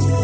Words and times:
هنا 0.00 0.23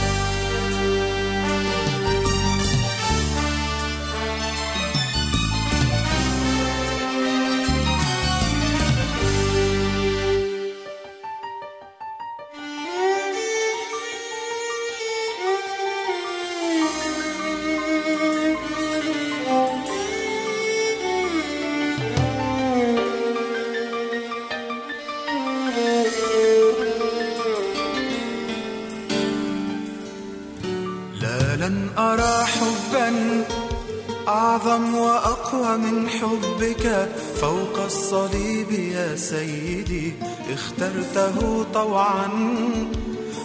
طوعا 41.73 42.27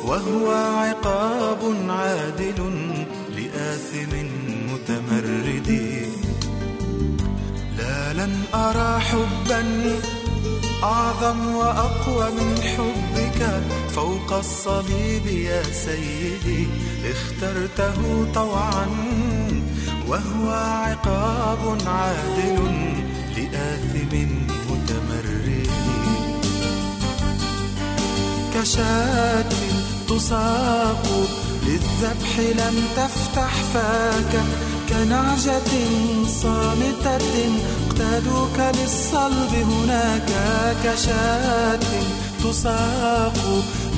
وهو 0.05 0.51
عقاب 0.51 1.63
عادل 1.89 2.61
لآثم 3.37 4.13
متمرد. 4.71 5.71
لا 7.79 8.13
لن 8.13 8.35
أرى 8.55 9.01
حبا 9.01 9.63
أعظم 10.83 11.55
وأقوى 11.55 12.31
من 12.31 12.63
حبك 12.63 13.41
فوق 13.91 14.33
الصليب 14.33 15.27
يا 15.27 15.63
سيدي. 15.63 16.69
اخترته 17.11 18.27
طوعا 18.35 18.87
وهو 20.09 20.51
عقاب 20.51 21.79
عادل 21.87 22.59
لآثم 23.37 24.46
كشاة 28.67 29.45
تساق 30.09 31.03
للذبح 31.67 32.39
لم 32.39 32.85
تفتح 32.97 33.55
فاك 33.75 34.43
كنعجة 34.89 35.73
صامتة 36.43 37.19
اقتادوك 37.87 38.59
للصلب 38.59 39.55
هناك 39.55 40.31
كشاة 40.85 41.79
تساق 42.45 43.39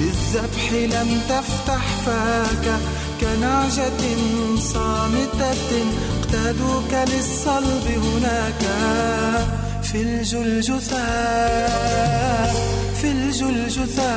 للذبح 0.01 0.73
لم 0.73 1.21
تفتح 1.29 1.85
فاك 2.07 2.79
كنعجة 3.21 4.03
صامتة 4.59 5.85
اقتادوك 6.21 6.93
للصلب 7.13 7.87
هناك 7.87 8.63
في 9.83 10.03
الجلجثة 10.03 11.09
في 13.01 13.11
الجلجثة 13.11 14.13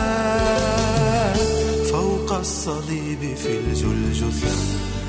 فوق 1.91 2.33
الصليب 2.33 3.35
في 3.35 3.59
الجلجثة. 3.59 5.00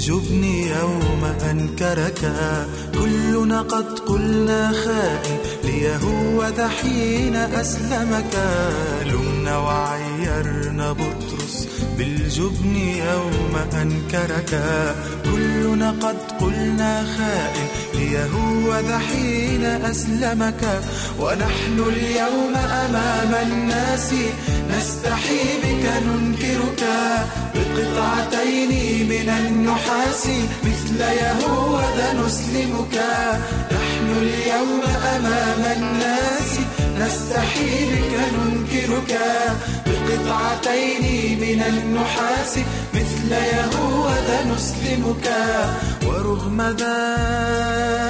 بالجبن 0.00 0.44
يوم 0.44 1.24
أنكرك. 1.50 2.32
كلنا 2.94 3.62
قد 3.62 3.98
قلنا 3.98 4.72
خائن 4.72 5.38
ليهوذا 5.64 6.68
حين 6.68 7.36
أسلمك. 7.36 8.34
لمنا 9.06 9.58
وعيرنا 9.58 10.92
بطرس 10.92 11.29
بالجبن 12.00 12.76
يوم 12.76 13.54
أنكرك. 13.82 14.62
كلنا 15.24 15.90
قد 15.90 16.16
قلنا 16.40 17.04
خائن 17.16 17.66
ليهوذا 17.94 18.98
حين 18.98 19.64
أسلمك. 19.64 20.62
ونحن 21.18 21.76
اليوم 21.92 22.54
أمام 22.56 23.34
الناس 23.46 24.08
نستحي 24.70 25.44
بك 25.62 25.84
ننكرك. 26.06 26.82
بقطعتين 27.54 28.72
من 29.08 29.28
النحاس 29.40 30.26
مثل 30.64 31.00
يهوذا 31.00 32.12
نسلمك. 32.12 32.96
نحن 33.72 34.06
اليوم 34.22 34.82
أمام 35.16 35.62
الناس. 35.76 35.99
نستحي 37.10 37.70
بك 37.90 38.14
ننكرك 38.34 39.12
بقطعتين 39.86 41.04
من 41.40 41.60
النحاس 41.62 42.52
مثل 42.94 43.30
يهوذا 43.32 44.38
نسلمك 44.54 45.26
ورغم 46.06 46.58
ذاك 46.62 48.00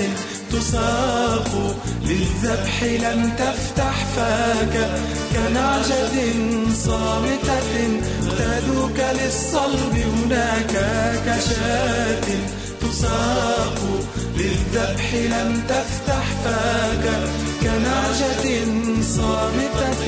تساق 0.55 1.75
للذبح 2.05 2.83
لم 2.83 3.31
تفتح 3.37 4.05
فاك 4.15 4.89
كنعجة 5.33 6.15
صامتة 6.73 7.99
اقتادوك 8.27 8.99
للصلب 9.19 9.95
هناك 9.95 10.73
كشاة 11.25 12.27
تساق 12.81 13.79
للذبح 14.37 15.13
لم 15.13 15.61
تفتح 15.69 16.25
فاك 16.45 17.05
كنعجة 17.61 18.65
صامتة 19.01 20.03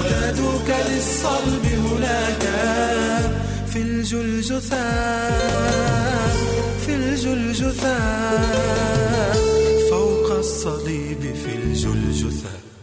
اقتادوك 0.00 0.68
للصلب 0.88 1.64
هناك 1.66 2.42
في 3.72 3.78
الجلجثة 3.82 4.90
في 6.86 6.94
الجلجثة 6.94 7.96
الصليب 10.46 11.34
في 11.34 11.54
الجلجثة. 11.54 12.75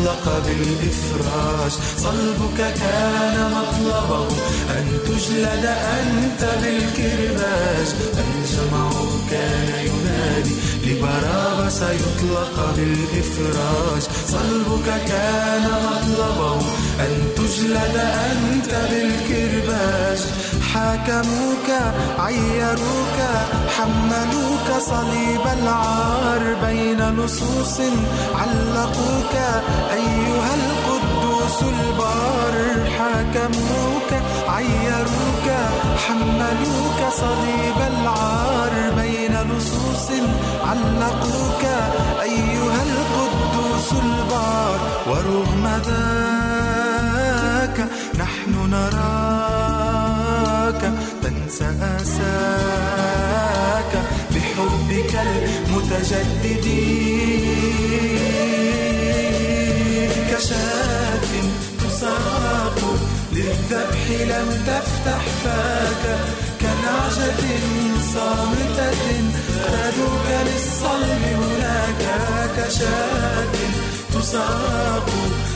سيطلق 0.00 0.42
بالإفراج 0.46 1.72
صلبك 1.96 2.74
كان 2.80 3.52
مطلبه 3.52 4.28
أن 4.70 4.86
تجلد 5.06 5.64
أنت 6.00 6.44
بالكرباج 6.62 7.86
الجمع 8.18 8.90
كان 9.30 9.68
ينادي 9.86 10.54
لبرابة 10.86 11.68
سيطلق 11.68 12.74
بالإفراج 12.76 14.02
صلبك 14.28 14.86
كان 15.08 15.68
مطلبه 15.84 16.54
أن 17.00 17.28
تجلد 17.36 17.96
أنت 18.30 18.70
بالكرباج 18.90 20.18
حاكموك 20.74 21.68
عيروك 22.18 23.18
حملوك 23.78 24.80
صليب 24.80 25.40
العار 25.62 26.56
بين 26.64 26.89
لصوص 27.16 27.76
علقوك 28.34 29.34
أيها 29.92 30.52
القدوس 30.60 31.58
البار 31.62 32.54
حاكموك 32.98 34.10
عيروك 34.48 35.48
حملوك 36.06 37.00
صليب 37.22 37.78
العار. 37.92 38.74
بين 38.96 39.34
لصوص 39.50 40.08
علقوك 40.68 41.64
أيها 42.22 42.80
القدوس 42.88 43.88
البار. 43.92 44.78
ورغم 45.06 45.64
ذاك 45.86 47.78
نحن 48.18 48.52
نراك 48.70 50.02
تنسى 51.22 51.70
أساك. 51.96 53.92
بحبك 54.60 55.14
المتجدد. 55.14 56.66
كشاة 60.30 61.26
تساق 61.80 62.78
للذبح 63.32 64.10
لم 64.10 64.64
تفتح 64.66 65.24
فاك. 65.44 66.04
كنعجة 66.60 67.42
صامتة 68.14 69.00
قادوك 69.64 70.28
للصلب 70.46 71.22
هناك. 71.40 72.02
كشاة 72.56 73.52
تساق 74.14 75.08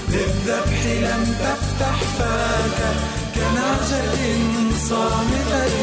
للذبح 0.09 0.87
لم 0.87 1.35
تفتح 1.41 1.99
فاك. 2.19 3.24
كنعجة 3.35 4.15
صامتة 4.89 5.77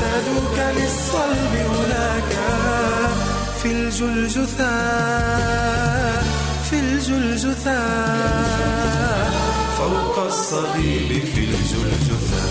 قادوك 0.00 0.56
للصلب 0.76 1.52
هناك. 1.54 2.32
في 3.62 3.72
الجلجثاء 3.72 4.70
في 6.70 6.76
الجلجثاء 6.80 7.80
فوق 9.78 10.18
الصليب 10.26 11.24
في 11.34 11.40
الجلجثاء 11.44 12.50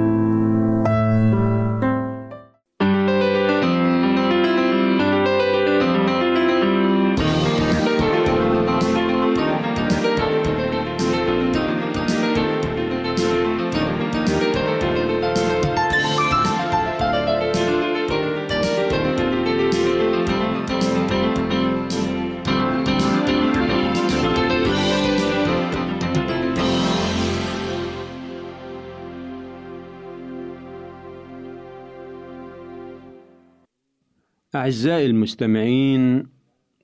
أعزائي 34.71 35.05
المستمعين 35.05 36.27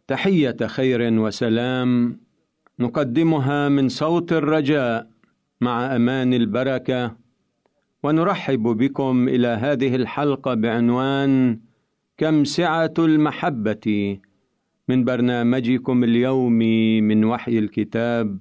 تحية 0.07 0.57
خير 0.65 1.19
وسلام 1.19 2.19
نقدمها 2.79 3.69
من 3.69 3.89
صوت 3.89 4.33
الرجاء 4.33 5.09
مع 5.61 5.95
أمان 5.95 6.33
البركة 6.33 7.15
ونرحب 8.03 8.63
بكم 8.63 9.27
إلى 9.27 9.47
هذه 9.47 9.95
الحلقة 9.95 10.53
بعنوان 10.53 11.59
كم 12.17 12.43
سعة 12.43 12.93
المحبة 12.99 14.19
من 14.87 15.03
برنامجكم 15.03 16.03
اليومي 16.03 17.01
من 17.01 17.25
وحي 17.25 17.59
الكتاب. 17.59 18.39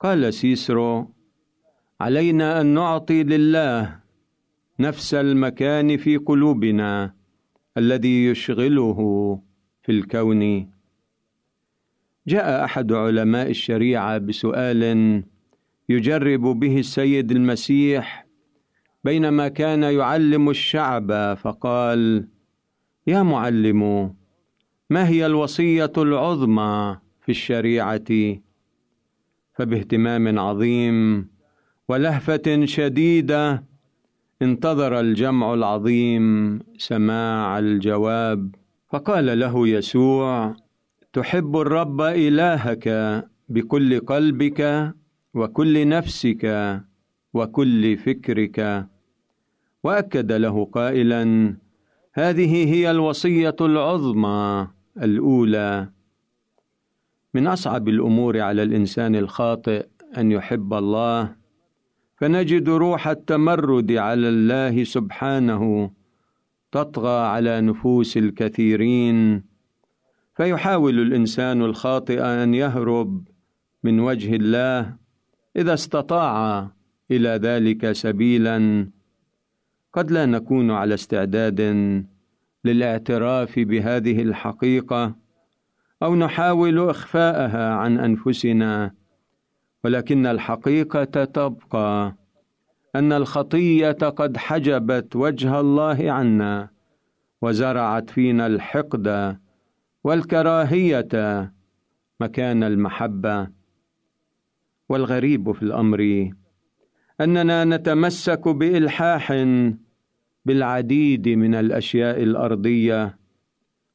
قال 0.00 0.34
سيسرو 0.34 1.14
علينا 2.00 2.60
أن 2.60 2.66
نعطي 2.66 3.22
لله 3.22 4.00
نفس 4.80 5.14
المكان 5.14 5.96
في 5.96 6.16
قلوبنا 6.16 7.13
الذي 7.78 8.24
يشغله 8.26 8.98
في 9.82 9.92
الكون. 9.92 10.70
جاء 12.26 12.64
أحد 12.64 12.92
علماء 12.92 13.50
الشريعة 13.50 14.18
بسؤال 14.18 15.22
يجرب 15.88 16.40
به 16.40 16.78
السيد 16.78 17.30
المسيح 17.30 18.26
بينما 19.04 19.48
كان 19.48 19.82
يعلم 19.82 20.50
الشعب 20.50 21.34
فقال 21.34 22.28
يا 23.06 23.22
معلم 23.22 24.14
ما 24.90 25.08
هي 25.08 25.26
الوصية 25.26 25.92
العظمى 25.98 26.98
في 27.20 27.28
الشريعة؟ 27.28 28.38
فباهتمام 29.52 30.38
عظيم 30.38 31.28
ولهفة 31.88 32.64
شديدة 32.64 33.64
انتظر 34.42 35.00
الجمع 35.00 35.54
العظيم 35.54 36.58
سماع 36.78 37.58
الجواب 37.58 38.54
فقال 38.90 39.38
له 39.38 39.68
يسوع 39.68 40.56
تحب 41.12 41.56
الرب 41.56 42.00
إلهك 42.00 42.88
بكل 43.48 44.00
قلبك 44.00 44.92
وكل 45.34 45.88
نفسك 45.88 46.44
وكل 47.34 47.96
فكرك. 47.96 48.86
وأكد 49.84 50.32
له 50.32 50.64
قائلا 50.64 51.54
هذه 52.12 52.74
هي 52.74 52.90
الوصية 52.90 53.56
العظمى 53.60 54.68
الأولى. 55.02 55.88
من 57.34 57.46
أصعب 57.46 57.88
الأمور 57.88 58.40
على 58.40 58.62
الإنسان 58.62 59.16
الخاطئ 59.16 59.86
أن 60.16 60.32
يحب 60.32 60.74
الله 60.74 61.36
فنجد 62.24 62.68
روح 62.68 63.08
التمرد 63.08 63.92
على 63.92 64.28
الله 64.28 64.84
سبحانه 64.84 65.90
تطغى 66.72 67.26
على 67.26 67.60
نفوس 67.60 68.16
الكثيرين. 68.16 69.42
فيحاول 70.36 71.00
الإنسان 71.00 71.62
الخاطئ 71.62 72.20
أن 72.22 72.54
يهرب 72.54 73.28
من 73.82 74.00
وجه 74.00 74.36
الله 74.36 74.96
إذا 75.56 75.74
استطاع 75.74 76.68
إلى 77.10 77.28
ذلك 77.28 77.92
سبيلا. 77.92 78.88
قد 79.92 80.10
لا 80.10 80.26
نكون 80.26 80.70
على 80.70 80.94
استعداد 80.94 81.60
للاعتراف 82.64 83.58
بهذه 83.58 84.22
الحقيقة 84.22 85.14
أو 86.02 86.14
نحاول 86.14 86.88
إخفاءها 86.88 87.74
عن 87.74 87.98
أنفسنا. 87.98 88.94
ولكن 89.84 90.26
الحقيقة 90.26 91.24
تبقى 91.24 92.16
أن 92.96 93.12
الخطية 93.12 93.90
قد 93.92 94.36
حجبت 94.36 95.16
وجه 95.16 95.60
الله 95.60 96.12
عنا 96.12 96.68
وزرعت 97.42 98.10
فينا 98.10 98.46
الحقد 98.46 99.36
والكراهية 100.04 101.52
مكان 102.20 102.62
المحبة 102.62 103.48
والغريب 104.88 105.52
في 105.52 105.62
الأمر. 105.62 106.30
أننا 107.20 107.64
نتمسك 107.64 108.48
بإلحاح 108.48 109.32
بالعديد 110.44 111.28
من 111.28 111.54
الأشياء 111.54 112.22
الأرضية 112.22 113.18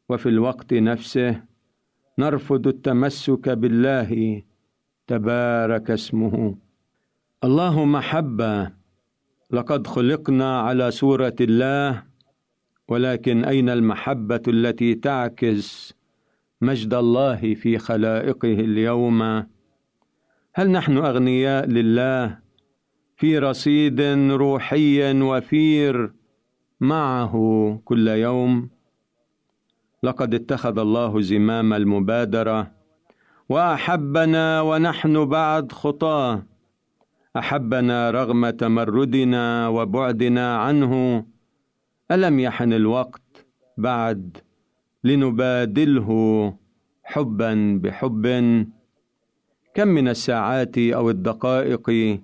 وفي 0.09 0.29
الوقت 0.29 0.73
نفسه 0.73 1.41
نرفض 2.19 2.67
التمسك 2.67 3.49
بالله 3.49 4.41
تبارك 5.09 5.91
اسمه. 5.91 6.55
الله 7.43 7.85
محبه 7.85 8.71
لقد 9.51 9.87
خلقنا 9.87 10.59
على 10.61 10.91
صورة 10.91 11.35
الله 11.41 12.03
ولكن 12.87 13.45
أين 13.45 13.69
المحبة 13.69 14.41
التي 14.47 14.95
تعكس 14.95 15.93
مجد 16.61 16.93
الله 16.93 17.53
في 17.53 17.77
خلائقه 17.77 18.53
اليوم؟ 18.53 19.21
هل 20.53 20.71
نحن 20.71 20.97
أغنياء 20.97 21.65
لله 21.65 22.39
في 23.17 23.39
رصيد 23.39 24.01
روحي 24.31 25.21
وفير 25.21 26.13
معه 26.79 27.33
كل 27.85 28.07
يوم؟ 28.07 28.69
لقد 30.03 30.33
اتخذ 30.33 30.79
الله 30.79 31.21
زمام 31.21 31.73
المبادرة 31.73 32.78
وأحبنا 33.49 34.61
ونحن 34.61 35.25
بعد 35.25 35.71
خطاه. 35.71 36.43
أحبنا 37.37 38.11
رغم 38.11 38.49
تمردنا 38.49 39.67
وبعدنا 39.67 40.57
عنه. 40.57 41.25
ألم 42.11 42.39
يحن 42.39 42.73
الوقت 42.73 43.45
بعد 43.77 44.37
لنبادله 45.03 46.09
حبا 47.03 47.79
بحب؟ 47.83 48.25
كم 49.75 49.87
من 49.87 50.07
الساعات 50.07 50.77
أو 50.77 51.09
الدقائق 51.09 52.19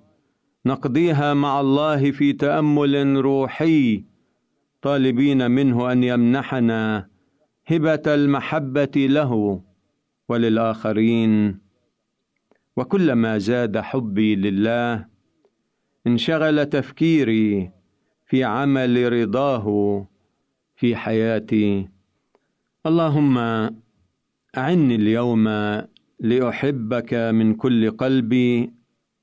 نقضيها 0.66 1.34
مع 1.34 1.60
الله 1.60 2.10
في 2.10 2.32
تأمل 2.32 3.16
روحي. 3.16 4.04
طالبين 4.82 5.50
منه 5.50 5.92
أن 5.92 6.04
يمنحنا 6.04 7.08
هبة 7.66 8.02
المحبة 8.06 8.94
له. 8.96 9.65
وللآخرين. 10.28 11.58
وكلما 12.76 13.38
زاد 13.38 13.78
حبي 13.78 14.36
لله 14.36 15.06
انشغل 16.06 16.66
تفكيري 16.66 17.70
في 18.26 18.44
عمل 18.44 19.12
رضاه 19.12 20.06
في 20.76 20.96
حياتي. 20.96 21.88
اللهم 22.86 23.38
أعني 24.58 24.94
اليوم 24.94 25.48
لأحبك 26.20 27.14
من 27.14 27.54
كل 27.54 27.90
قلبي 27.90 28.72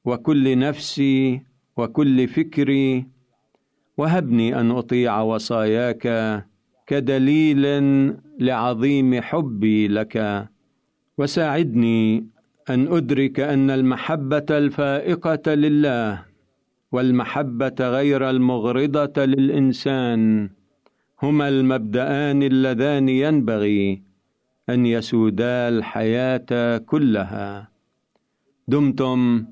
وكل 0.05 0.57
نفسي 0.57 1.41
وكل 1.77 2.27
فكري. 2.27 3.05
وهبني 3.97 4.59
أن 4.59 4.71
أطيع 4.71 5.21
وصاياك 5.21 6.05
كدليل 6.87 7.63
لعظيم 8.39 9.21
حبي 9.21 9.87
لك. 9.87 10.47
وساعدني 11.17 12.25
أن 12.69 12.87
أدرك 12.87 13.39
أن 13.39 13.69
المحبة 13.69 14.45
الفائقة 14.49 15.53
لله 15.53 16.25
والمحبة 16.91 17.75
غير 17.79 18.29
المغرضة 18.29 19.25
للإنسان 19.25 20.49
هما 21.23 21.49
المبدان 21.49 22.43
اللذان 22.43 23.09
ينبغي 23.09 24.01
أن 24.69 24.85
يسودا 24.85 25.69
الحياة 25.69 26.77
كلها. 26.77 27.67
دمتم 28.67 29.45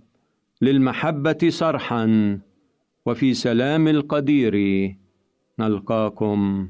للمحبة 0.61 1.41
صرحا 1.49 2.05
وفي 3.05 3.33
سلام 3.33 3.87
القدير 3.87 4.55
نلقاكم. 5.59 6.69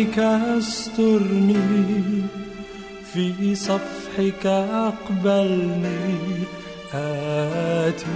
قلبك 0.00 0.18
استرني 0.18 1.56
في 3.12 3.54
صفحك 3.54 4.46
أقبلني. 4.46 6.18
آتي 6.94 8.06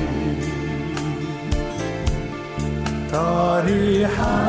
طارحا 3.12 4.46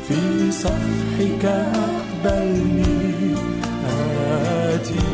في 0.08 0.52
صفحك 0.52 1.46
أقبلني. 1.46 3.36
آتي 3.88 5.10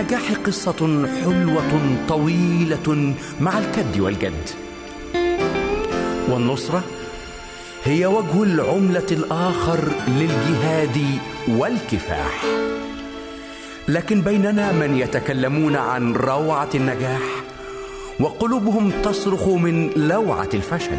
للنجاح 0.00 0.32
قصة 0.32 1.06
حلوة 1.24 1.96
طويلة 2.08 3.14
مع 3.40 3.58
الكد 3.58 4.00
والجد. 4.00 4.48
والنصرة 6.28 6.82
هي 7.84 8.06
وجه 8.06 8.42
العملة 8.42 9.06
الآخر 9.10 9.78
للجهاد 10.08 10.98
والكفاح. 11.48 12.44
لكن 13.88 14.20
بيننا 14.22 14.72
من 14.72 14.98
يتكلمون 14.98 15.76
عن 15.76 16.12
روعة 16.12 16.68
النجاح 16.74 17.22
وقلوبهم 18.20 18.92
تصرخ 19.04 19.48
من 19.48 19.90
لوعة 19.96 20.48
الفشل. 20.54 20.98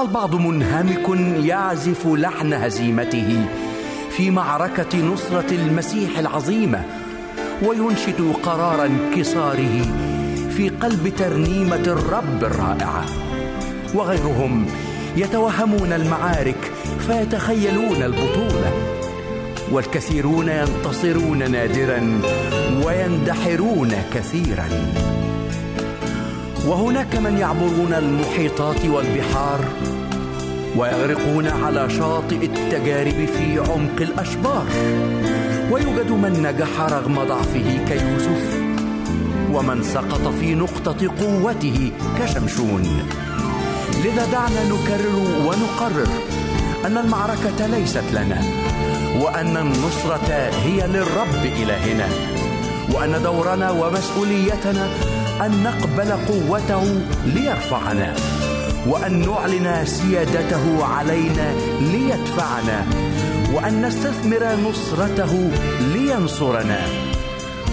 البعض 0.00 0.34
منهمك 0.34 1.08
يعزف 1.46 2.06
لحن 2.06 2.52
هزيمته 2.52 3.46
في 4.10 4.30
معركة 4.30 4.98
نصرة 4.98 5.54
المسيح 5.54 6.18
العظيمة 6.18 6.84
وينشد 7.62 8.32
قرار 8.42 8.84
انكساره 8.84 9.82
في 10.50 10.68
قلب 10.68 11.12
ترنيمة 11.18 11.76
الرب 11.76 12.44
الرائعة. 12.44 13.04
وغيرهم 13.94 14.66
يتوهمون 15.16 15.92
المعارك 15.92 16.72
فيتخيلون 17.06 18.02
البطولة. 18.02 18.72
والكثيرون 19.72 20.48
ينتصرون 20.48 21.50
نادرا 21.50 22.20
ويندحرون 22.84 23.92
كثيرا. 24.14 24.68
وهناك 26.66 27.16
من 27.16 27.38
يعبرون 27.38 27.92
المحيطات 27.92 28.86
والبحار 28.86 29.60
ويغرقون 30.76 31.48
على 31.48 31.90
شاطئ 31.90 32.44
التجارب 32.44 33.28
في 33.38 33.58
عمق 33.58 34.00
الأشبار. 34.00 34.66
ويوجد 35.70 36.10
من 36.10 36.32
نجح 36.42 36.80
رغم 36.80 37.24
ضعفه 37.24 37.84
كيوسف 37.88 38.44
ومن 39.52 39.82
سقط 39.82 40.28
في 40.40 40.54
نقطة 40.54 41.10
قوته 41.20 41.92
كشمشون. 42.18 42.84
لذا 44.04 44.26
دعنا 44.32 44.62
نكرر 44.64 45.16
ونقرر 45.46 46.08
أن 46.86 46.98
المعركة 46.98 47.66
ليست 47.66 48.04
لنا 48.12 48.42
وأن 49.20 49.56
النصرة 49.56 50.50
هي 50.64 50.86
للرب 50.86 51.44
إلهنا 51.62 52.08
وأن 52.94 53.22
دورنا 53.22 53.70
ومسؤوليتنا 53.70 54.86
أن 55.46 55.62
نقبل 55.62 56.12
قوته 56.12 57.00
ليرفعنا 57.26 58.14
وأن 58.86 59.28
نعلن 59.28 59.84
سيادته 59.84 60.84
علينا 60.84 61.52
ليدفعنا. 61.80 62.86
وأن 63.54 63.86
نستثمر 63.86 64.56
نصرته 64.68 65.50
لينصرنا. 65.80 66.80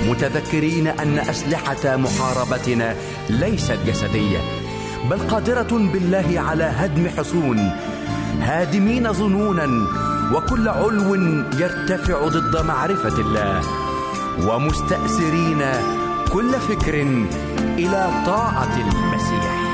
متذكرين 0.09 0.87
أن 0.87 1.19
أسلحة 1.19 1.97
محاربتنا 1.97 2.95
ليست 3.29 3.79
جسدية 3.87 4.39
بل 5.09 5.19
قادرة 5.19 5.67
بالله 5.71 6.33
على 6.35 6.63
هدم 6.63 7.07
حصون 7.17 7.71
هادمين 8.41 9.13
ظنونا 9.13 9.67
وكل 10.33 10.67
علو 10.67 11.15
يرتفع 11.59 12.27
ضد 12.27 12.65
معرفة 12.65 13.21
الله. 13.21 13.61
ومستأسرين 14.47 15.61
كل 16.33 16.53
فكر 16.53 17.01
إلى 17.77 18.09
طاعة 18.25 18.75
المسيح. 18.77 19.64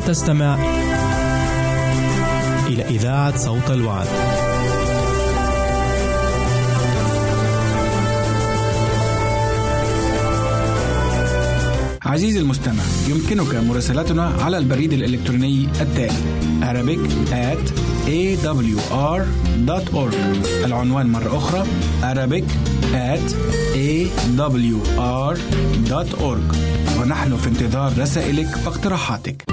تستمع 0.00 0.58
إلى 2.66 2.84
إذاعة 2.84 3.36
صوت 3.36 3.70
الوعد. 3.70 4.06
عزيزي 12.02 12.38
المستمع 12.40 12.82
يمكنك 13.08 13.54
مراسلتنا 13.54 14.26
على 14.26 14.58
البريد 14.58 14.92
الإلكتروني 14.92 15.68
التالي 15.80 16.40
Arabic 16.60 17.00
at 17.32 17.72
awr.org 18.06 18.84
العنوان 20.64 21.06
مرة 21.06 21.36
أخرى 21.36 21.64
Arabic 22.02 22.44
at 22.92 23.34
awr.org 23.74 24.80
ونحن 27.00 27.36
في 27.36 27.48
انتظار 27.48 27.92
رسائلك 27.98 28.48
واقتراحاتك. 28.66 29.49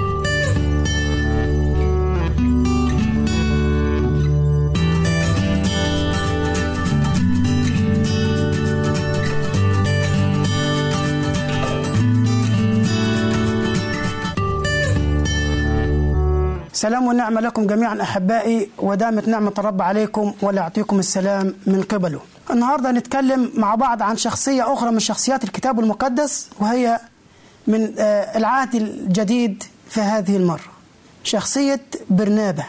سلام 16.78 17.06
ونعمة 17.06 17.40
لكم 17.40 17.66
جميعا 17.66 18.02
أحبائي 18.02 18.70
ودامت 18.78 19.28
نعمة 19.28 19.52
الرب 19.58 19.82
عليكم 19.82 20.34
ولا 20.42 20.60
يعطيكم 20.62 20.98
السلام 20.98 21.54
من 21.66 21.82
قبله. 21.82 22.20
النهاردة 22.50 22.90
نتكلم 22.90 23.50
مع 23.54 23.74
بعض 23.74 24.02
عن 24.02 24.16
شخصية 24.16 24.72
أخرى 24.72 24.90
من 24.90 24.98
شخصيات 24.98 25.44
الكتاب 25.44 25.80
المقدس 25.80 26.50
وهي 26.60 27.00
من 27.66 27.94
آه، 27.98 28.38
العهد 28.38 28.74
الجديد 28.74 29.62
في 29.88 30.00
هذه 30.00 30.36
المرة. 30.36 30.70
شخصية 31.24 31.80
برنابة. 32.10 32.64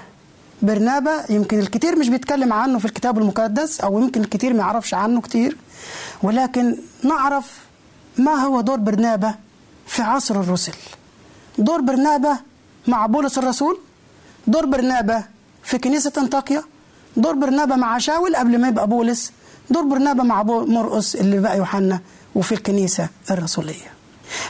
برنابة 0.62 1.12
يمكن 1.30 1.60
الكثير 1.60 2.00
مش 2.00 2.10
بيتكلم 2.10 2.54
عنه 2.54 2.80
في 2.80 2.86
الكتاب 2.86 3.18
المقدس 3.18 3.82
أو 3.82 4.00
يمكن 4.00 4.22
الكثير 4.22 4.54
ما 4.54 4.60
يعرفش 4.60 4.94
عنه 4.94 5.22
كتير 5.22 5.58
ولكن 6.24 6.76
نعرف 7.04 7.60
ما 8.18 8.32
هو 8.32 8.62
دور 8.62 8.78
برنابة 8.78 9.36
في 9.88 10.02
عصر 10.02 10.40
الرسل. 10.40 10.74
دور 11.58 11.82
برنابة 11.82 12.38
مع 12.88 13.06
بولس 13.06 13.38
الرسول؟ 13.38 13.80
دور 14.50 14.66
برنابة 14.66 15.24
في 15.64 15.78
كنيسة 15.78 16.12
أنطاكيا 16.18 16.64
دور 17.18 17.34
برنابة 17.34 17.76
مع 17.76 17.98
شاول 17.98 18.36
قبل 18.36 18.62
ما 18.62 18.68
يبقى 18.68 18.88
بولس 18.88 19.32
دور 19.70 19.84
برنابة 19.84 20.24
مع 20.24 20.44
مرقس 20.44 21.16
اللي 21.16 21.40
بقى 21.40 21.58
يوحنا 21.58 22.00
وفي 22.36 22.52
الكنيسة 22.52 23.10
الرسولية. 23.32 23.90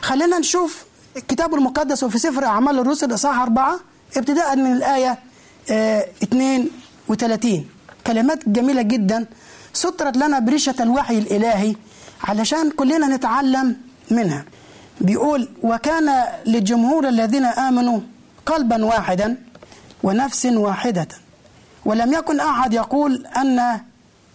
خلينا 0.02 0.40
نشوف 0.40 0.84
الكتاب 1.18 1.54
المقدس 1.54 2.04
وفي 2.04 2.18
سفر 2.18 2.46
أعمال 2.46 2.80
الرسل 2.80 3.14
إصحاح 3.14 3.40
أربعة 3.42 3.80
ابتداء 4.18 4.56
من 4.56 4.72
الآية 4.74 5.20
آه 5.72 6.06
32 6.24 7.66
كلمات 8.08 8.50
جميلة 8.50 8.82
جدا 8.82 9.26
سترت 9.74 10.18
لنا 10.18 10.40
بريشة 10.40 10.76
الوحي 10.80 11.18
الإلهي 11.18 11.76
علشان 12.24 12.72
كلنا 12.72 13.08
نتعلم 13.16 13.76
منها. 14.12 14.46
بيقول 15.02 15.50
وكان 15.64 16.24
للجمهور 16.46 17.08
الذين 17.08 17.46
آمنوا 17.46 18.00
قلبا 18.46 18.86
واحدا 18.86 19.38
ونفس 20.04 20.46
واحدة. 20.46 21.08
ولم 21.86 22.14
يكن 22.14 22.40
أحد 22.40 22.74
يقول 22.74 23.26
أن 23.26 23.80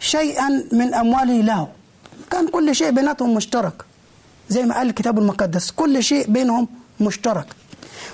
شيئا 0.01 0.65
من 0.73 0.95
أمواله 0.95 1.41
له. 1.41 1.69
كان 2.31 2.49
كل 2.49 2.75
شيء 2.75 2.91
بيناتهم 2.91 3.35
مشترك. 3.35 3.85
زي 4.49 4.63
ما 4.63 4.75
قال 4.75 4.89
الكتاب 4.89 5.19
المقدس 5.19 5.71
كل 5.71 6.03
شيء 6.03 6.27
بينهم 6.27 6.69
مشترك. 7.01 7.47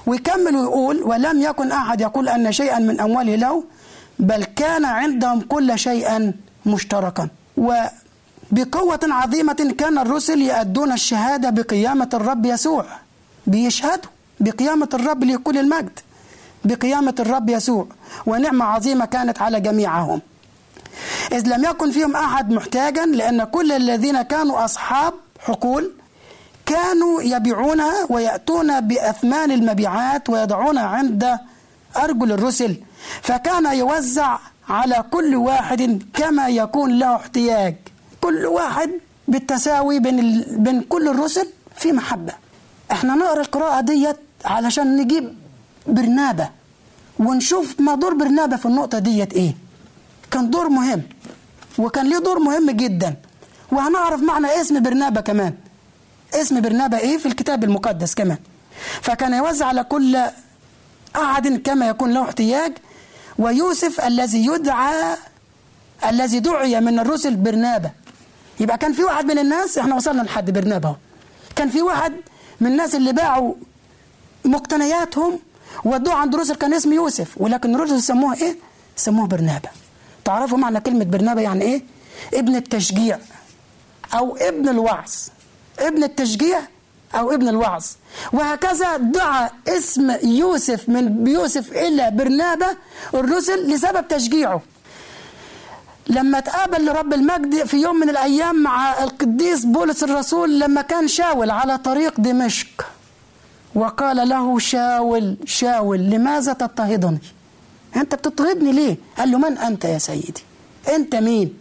ويكمل 0.06 0.56
ويقول 0.56 1.02
ولم 1.02 1.42
يكن 1.42 1.72
أحد 1.72 2.00
يقول 2.00 2.28
أن 2.28 2.52
شيئا 2.52 2.78
من 2.78 3.00
أمواله 3.00 3.34
له 3.36 3.64
بل 4.18 4.44
كان 4.44 4.84
عندهم 4.84 5.40
كل 5.40 5.78
شيئا 5.78 6.32
مشتركا. 6.66 7.28
وبقوة 7.56 9.00
عظيمة 9.02 9.74
كان 9.78 9.98
الرسل 9.98 10.42
يؤدون 10.42 10.92
الشهادة 10.92 11.50
بقيامة 11.50 12.08
الرب 12.14 12.46
يسوع. 12.46 12.84
بيشهدوا 13.46 14.10
بقيامة 14.40 14.88
الرب 14.94 15.24
لكل 15.24 15.58
المجد. 15.58 15.98
بقيامة 16.64 17.14
الرب 17.20 17.48
يسوع 17.50 17.86
ونعمة 18.26 18.64
عظيمة 18.64 19.04
كانت 19.04 19.42
على 19.42 19.60
جميعهم. 19.60 20.20
إذ 21.32 21.48
لم 21.48 21.64
يكن 21.64 21.90
فيهم 21.90 22.16
أحد 22.16 22.50
محتاجا 22.50 23.06
لأن 23.06 23.44
كل 23.44 23.72
الذين 23.72 24.22
كانوا 24.22 24.64
أصحاب 24.64 25.14
حقول 25.38 25.92
كانوا 26.66 27.22
يبيعونها 27.22 28.06
ويأتون 28.08 28.80
بأثمان 28.80 29.50
المبيعات 29.50 30.30
ويضعونها 30.30 30.86
عند 30.86 31.38
أرجل 31.96 32.32
الرسل. 32.32 32.76
فكان 33.22 33.74
يوزع 33.78 34.38
على 34.68 35.04
كل 35.10 35.34
واحد 35.34 36.02
كما 36.14 36.48
يكون 36.48 36.98
له 36.98 37.16
احتياج. 37.16 37.74
كل 38.20 38.46
واحد 38.46 38.90
بالتساوي 39.28 39.98
بين, 39.98 40.18
ال... 40.18 40.44
بين 40.58 40.80
كل 40.82 41.08
الرسل 41.08 41.46
في 41.76 41.92
محبة. 41.92 42.32
إحنا 42.92 43.14
نقرأ 43.14 43.40
القراءة 43.40 43.80
ديت 43.80 44.16
علشان 44.44 44.96
نجيب 44.96 45.34
برنابة. 45.86 46.48
ونشوف 47.18 47.80
ما 47.80 47.94
دور 47.94 48.14
برنابة 48.14 48.56
في 48.56 48.66
النقطة 48.66 48.98
ديت 48.98 49.32
إيه. 49.32 49.54
كان 50.30 50.50
دور 50.50 50.68
مهم. 50.68 51.02
وكان 51.78 52.06
ليه 52.08 52.18
دور 52.18 52.38
مهم 52.38 52.70
جدا. 52.70 53.14
وهنعرف 53.72 54.20
معنى 54.22 54.60
اسم 54.60 54.82
برنابة 54.82 55.20
كمان. 55.20 55.54
اسم 56.34 56.60
برنابة 56.60 56.98
إيه 56.98 57.18
في 57.18 57.26
الكتاب 57.26 57.64
المقدس 57.64 58.14
كمان. 58.14 58.38
فكان 59.02 59.34
يوزع 59.34 59.66
على 59.66 59.84
كل 59.84 60.16
أحد 61.16 61.48
كما 61.48 61.88
يكون 61.88 62.10
له 62.12 62.22
احتياج. 62.22 62.72
ويوسف 63.38 64.00
الذي 64.00 64.46
يدعى 64.46 65.16
الذي 66.08 66.40
دعي 66.40 66.80
من 66.80 66.98
الرسل 66.98 67.36
برنابة. 67.36 67.90
يبقى 68.60 68.78
كان 68.78 68.92
في 68.92 69.04
واحد 69.04 69.24
من 69.24 69.38
الناس 69.38 69.78
إحنا 69.78 69.94
وصلنا 69.94 70.22
لحد 70.22 70.50
برنابة 70.50 70.96
كان 71.56 71.68
في 71.68 71.82
واحد 71.82 72.12
من 72.60 72.66
الناس 72.70 72.94
اللي 72.94 73.12
باعوا 73.12 73.54
مقتنياتهم 74.44 75.38
ودوه 75.84 76.14
عند 76.14 76.34
الرسل 76.34 76.54
كان 76.54 76.74
اسمه 76.74 76.94
يوسف 76.94 77.28
ولكن 77.36 77.74
الرسل 77.74 78.02
سموه 78.02 78.34
إيه؟ 78.34 78.56
سموه 78.96 79.26
برنابة. 79.26 79.68
تعرفوا 80.24 80.58
معنى 80.58 80.80
كلمة 80.80 81.04
برنابة 81.04 81.40
يعني 81.40 81.62
إيه؟ 81.62 81.82
ابن 82.34 82.56
التشجيع 82.56 83.18
أو 84.14 84.36
ابن 84.36 84.68
الوعظ. 84.68 85.12
ابن 85.78 86.04
التشجيع 86.04 86.60
أو 87.14 87.34
ابن 87.34 87.48
الوعظ. 87.48 87.84
وهكذا 88.32 88.96
دعا 88.96 89.50
اسم 89.68 90.10
يوسف 90.22 90.88
من 90.88 91.26
يوسف 91.26 91.72
إلى 91.72 92.10
برنابة 92.10 92.66
الرسل 93.14 93.66
لسبب 93.70 94.08
تشجيعه. 94.08 94.62
لما 96.06 96.40
تقابل 96.40 96.86
لرب 96.86 97.12
المجد 97.12 97.64
في 97.64 97.76
يوم 97.76 97.96
من 97.96 98.10
الأيام 98.10 98.62
مع 98.62 99.02
القديس 99.04 99.64
بولس 99.64 100.02
الرسول 100.02 100.60
لما 100.60 100.82
كان 100.82 101.08
شاول 101.08 101.50
على 101.50 101.78
طريق 101.78 102.20
دمشق. 102.20 102.86
وقال 103.74 104.28
له 104.28 104.58
شاول 104.58 105.36
شاول 105.44 105.98
لماذا 105.98 106.52
تضطهدني؟ 106.52 107.18
أنت 107.96 108.14
بتضطهدني 108.14 108.72
ليه؟ 108.72 108.96
قال 109.18 109.30
له 109.30 109.38
من 109.38 109.58
أنت 109.58 109.84
يا 109.84 109.98
سيدي؟ 109.98 110.42
أنت 110.94 111.14
مين؟ 111.14 111.54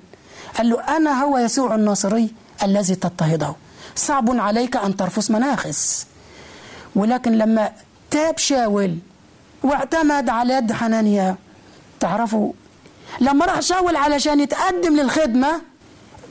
قال 0.57 0.69
له 0.69 0.97
أنا 0.97 1.23
هو 1.23 1.37
يسوع 1.37 1.75
الناصري 1.75 2.29
الذي 2.63 2.95
تضطهده. 2.95 3.55
صعب 3.95 4.39
عليك 4.39 4.75
أن 4.77 4.97
ترفس 4.97 5.31
مناخس 5.31 6.07
ولكن 6.95 7.31
لما 7.31 7.71
تاب 8.11 8.37
شاول 8.37 8.97
واعتمد 9.63 10.29
على 10.29 10.53
يد 10.53 10.71
حنانيا 10.71 11.35
تعرفوا 11.99 12.53
لما 13.21 13.45
راح 13.45 13.59
شاول 13.59 13.95
علشان 13.95 14.39
يتقدم 14.39 14.95
للخدمة 14.95 15.61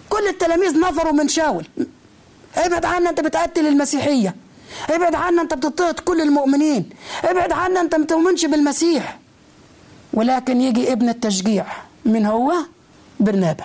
كل 0.08 0.28
التلاميذ 0.28 0.80
نفروا 0.80 1.12
من 1.12 1.28
شاول. 1.28 1.66
ابعد 2.56 2.84
عنا 2.84 3.10
أنت 3.10 3.20
بتقتل 3.20 3.66
المسيحية. 3.66 4.34
ابعد 4.90 5.14
عنا 5.14 5.42
انت 5.42 5.54
بتضطهد 5.54 6.00
كل 6.00 6.20
المؤمنين. 6.20 6.90
ابعد 7.24 7.52
عنا 7.52 7.80
انت 7.80 7.94
ما 7.94 8.06
تؤمنش 8.06 8.44
بالمسيح. 8.44 9.18
ولكن 10.12 10.60
يجي 10.60 10.92
ابن 10.92 11.08
التشجيع. 11.08 11.66
من 12.04 12.26
هو؟ 12.26 12.52
برنابا. 13.20 13.64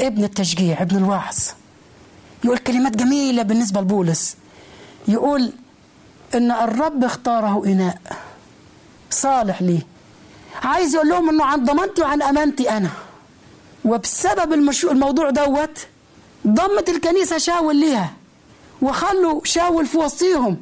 ابن 0.00 0.24
التشجيع 0.24 0.82
ابن 0.82 0.96
الوعظ. 0.96 1.36
يقول 2.44 2.58
كلمات 2.58 2.96
جميلة 2.96 3.42
بالنسبة 3.42 3.80
لبولس. 3.80 4.36
يقول 5.08 5.52
إن 6.34 6.50
الرب 6.50 7.04
اختاره 7.04 7.62
إناء. 7.66 7.98
صالح 9.10 9.62
ليه. 9.62 9.86
عايز 10.62 10.94
يقول 10.94 11.08
لهم 11.08 11.28
إنه 11.28 11.44
عن 11.44 11.64
ضمانتي 11.64 12.02
وعن 12.02 12.22
أمانتي 12.22 12.70
أنا. 12.70 12.90
وبسبب 13.84 14.52
المشو... 14.52 14.90
الموضوع 14.90 15.30
دوت 15.30 15.78
ضمت 16.46 16.88
الكنيسة 16.88 17.38
شاول 17.38 17.76
ليها. 17.76 18.12
وخلوا 18.82 19.40
شاول 19.44 19.86
في 19.86 19.98
وسطيهم 19.98 20.56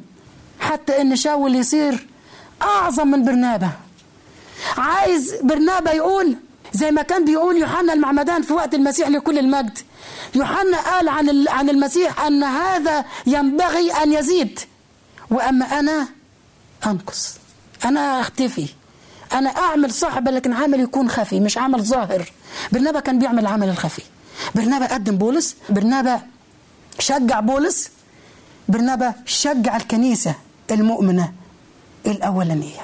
حتى 0.59 1.01
إن 1.01 1.15
شاول 1.15 1.55
يصير 1.55 2.07
أعظم 2.61 3.07
من 3.07 3.25
برنابا 3.25 3.69
عايز 4.77 5.35
برنابا 5.43 5.91
يقول 5.91 6.35
زي 6.73 6.91
ما 6.91 7.01
كان 7.01 7.25
بيقول 7.25 7.57
يوحنا 7.57 7.93
المعمدان 7.93 8.41
في 8.41 8.53
وقت 8.53 8.73
المسيح 8.73 9.07
لكل 9.07 9.39
المجد. 9.39 9.79
يوحنا 10.35 10.77
قال 10.77 11.09
عن 11.09 11.47
عن 11.47 11.69
المسيح 11.69 12.21
أن 12.21 12.43
هذا 12.43 13.05
ينبغي 13.25 13.91
أن 13.91 14.13
يزيد. 14.13 14.59
وأما 15.31 15.79
أنا 15.79 16.07
أنقص. 16.85 17.37
أنا 17.85 18.21
أختفي. 18.21 18.67
أنا 19.33 19.49
أعمل 19.49 19.93
صاحب 19.93 20.27
لكن 20.27 20.53
عمل 20.53 20.79
يكون 20.79 21.09
خفي 21.09 21.39
مش 21.39 21.57
عمل 21.57 21.83
ظاهر. 21.83 22.31
برنابا 22.71 22.99
كان 22.99 23.19
بيعمل 23.19 23.39
العمل 23.39 23.69
الخفي. 23.69 24.01
برنابا 24.55 24.85
قدم 24.85 25.17
بولس. 25.17 25.55
برنابا 25.69 26.21
شجع 26.99 27.39
بولس. 27.39 27.89
برنابا 28.69 29.13
شجع 29.25 29.75
الكنيسة 29.75 30.35
المؤمنة 30.71 31.31
الأولانية. 32.05 32.81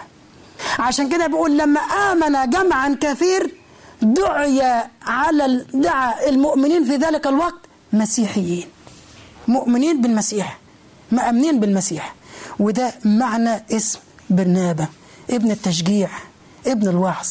عشان 0.80 1.10
كده 1.10 1.28
بيقول 1.28 1.58
لما 1.58 1.80
آمن 1.80 2.50
جمعا 2.50 2.98
كثير 3.02 3.54
دعي 4.02 4.84
على 5.06 5.66
دعا 5.74 6.30
المؤمنين 6.30 6.86
في 6.86 6.96
ذلك 6.96 7.28
الوقت 7.28 7.60
مسيحيين. 7.94 8.68
مؤمنين 9.48 10.02
بالمسيح 10.02 10.58
مأمنين 11.12 11.60
بالمسيح. 11.60 12.16
وده 12.60 12.94
معنى 13.06 13.64
اسم 13.72 14.00
برنابا 14.30 14.88
ابن 15.30 15.52
التشجيع 15.52 16.10
ابن 16.68 16.88
الوعظ. 16.88 17.28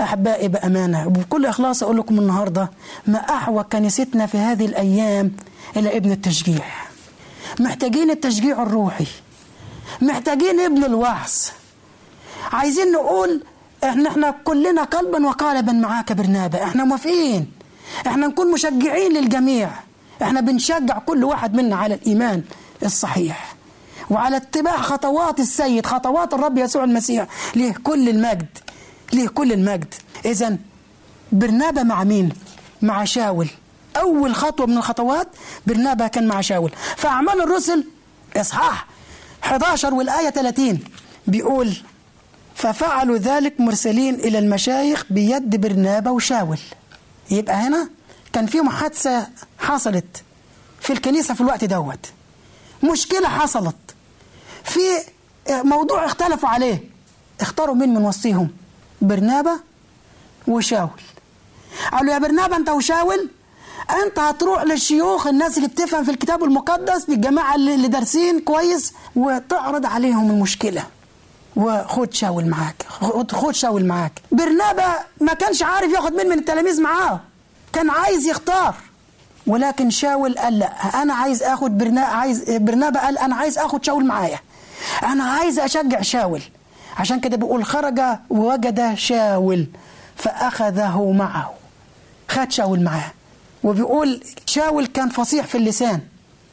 أحبائي 0.00 0.48
بأمانة 0.48 1.06
وبكل 1.06 1.46
إخلاص 1.46 1.82
أقول 1.82 1.96
لكم 1.98 2.18
النهاردة 2.18 2.70
ما 3.06 3.18
أحوج 3.18 3.64
كنيستنا 3.64 4.26
في 4.26 4.38
هذه 4.38 4.66
الأيام 4.66 5.32
إلى 5.76 5.96
ابن 5.96 6.12
التشجيع. 6.12 6.64
محتاجين 7.60 8.10
التشجيع 8.10 8.62
الروحي. 8.62 9.06
محتاجين 10.02 10.60
ابن 10.60 10.84
الوعظ. 10.84 11.32
عايزين 12.52 12.92
نقول 12.92 13.42
إحنا 13.84 14.08
إحنا 14.08 14.30
كلنا 14.44 14.82
قلبا 14.82 15.26
وقالبا 15.26 15.72
معاك 15.72 16.12
برنابا 16.12 16.64
إحنا 16.64 16.84
موافقين. 16.84 17.52
إحنا 18.06 18.26
نكون 18.26 18.52
مشجعين 18.52 19.12
للجميع. 19.12 19.70
إحنا 20.22 20.40
بنشجع 20.40 20.98
كل 20.98 21.24
واحد 21.24 21.54
منا 21.54 21.76
على 21.76 21.94
الإيمان 21.94 22.42
الصحيح. 22.84 23.54
وعلى 24.10 24.36
اتباع 24.36 24.76
خطوات 24.76 25.40
السيد 25.40 25.86
خطوات 25.86 26.34
الرب 26.34 26.58
يسوع 26.58 26.84
المسيح 26.84 27.26
ليه 27.54 27.72
كل 27.72 28.08
المجد. 28.08 28.58
ليه 29.12 29.28
كل 29.28 29.52
المجد. 29.52 29.94
اذا 30.24 30.56
برنابا 31.32 31.82
مع 31.82 32.04
مين؟ 32.04 32.32
مع 32.82 33.04
شاول. 33.04 33.48
أول 33.96 34.34
خطوة 34.34 34.66
من 34.66 34.76
الخطوات 34.76 35.28
برنابا 35.66 36.06
كان 36.06 36.28
مع 36.28 36.40
شاول. 36.40 36.72
فأعمال 36.96 37.42
الرسل 37.42 37.84
إصحاح 38.36 38.86
11 39.44 39.94
والآية 39.94 40.30
30 40.30 40.78
بيقول 41.26 41.76
ففعلوا 42.54 43.16
ذلك 43.16 43.60
مرسلين 43.60 44.14
إلى 44.14 44.38
المشايخ 44.38 45.04
بيد 45.10 45.60
برنابا 45.60 46.10
وشاول. 46.10 46.58
يبقى 47.30 47.54
هنا 47.54 47.88
كان 48.32 48.46
في 48.46 48.60
محادثة 48.60 49.28
حصلت 49.58 50.22
في 50.80 50.92
الكنيسة 50.92 51.34
في 51.34 51.40
الوقت 51.40 51.64
دوت. 51.64 52.06
مشكلة 52.92 53.28
حصلت. 53.28 53.76
في 54.64 54.80
موضوع 55.50 56.04
اختلفوا 56.04 56.48
عليه. 56.48 56.84
اختاروا 57.40 57.74
مين 57.74 57.94
من 57.94 58.04
وسطيهم 58.04 58.50
برنابا 59.00 59.60
وشاول. 60.48 61.00
قال 61.92 62.06
له 62.06 62.12
يا 62.12 62.18
برنابا 62.18 62.56
أنت 62.56 62.68
وشاول؟ 62.68 63.28
أنت 64.04 64.18
هتروح 64.18 64.62
للشيوخ 64.62 65.26
الناس 65.26 65.56
اللي 65.56 65.68
بتفهم 65.68 66.04
في 66.04 66.10
الكتاب 66.10 66.44
المقدس 66.44 67.08
للجماعه 67.08 67.54
اللي 67.54 67.88
دارسين 67.88 68.40
كويس 68.40 68.92
وتعرض 69.16 69.86
عليهم 69.86 70.30
المشكلة. 70.30 70.82
وخد 71.56 72.14
شاول 72.14 72.46
معاك 72.46 72.82
خد 73.32 73.50
شاول 73.54 73.84
معاك. 73.86 74.12
برنابا 74.32 74.94
ما 75.20 75.34
كانش 75.34 75.62
عارف 75.62 75.92
ياخد 75.92 76.12
مين 76.12 76.28
من 76.28 76.38
التلاميذ 76.38 76.82
معاه. 76.82 77.20
كان 77.72 77.90
عايز 77.90 78.26
يختار. 78.26 78.74
ولكن 79.46 79.90
شاول 79.90 80.38
قال 80.38 80.58
لا 80.58 81.02
أنا 81.02 81.14
عايز 81.14 81.42
آخد 81.42 81.78
برنا 81.78 82.00
عايز 82.00 82.50
برنابا 82.50 83.00
قال 83.00 83.18
أنا 83.18 83.36
عايز 83.36 83.58
آخد 83.58 83.84
شاول 83.84 84.06
معايا. 84.06 84.38
أنا 85.02 85.24
عايز 85.24 85.58
أشجع 85.58 86.00
شاول. 86.00 86.42
عشان 86.98 87.20
كده 87.20 87.36
بيقول 87.36 87.64
خرج 87.64 88.00
ووجد 88.30 88.94
شاول 88.94 89.66
فأخذه 90.16 91.12
معه. 91.12 91.54
خد 92.28 92.52
شاول 92.52 92.82
معاه. 92.82 93.12
وبيقول 93.64 94.20
شاول 94.46 94.86
كان 94.86 95.08
فصيح 95.08 95.46
في 95.46 95.54
اللسان. 95.58 96.00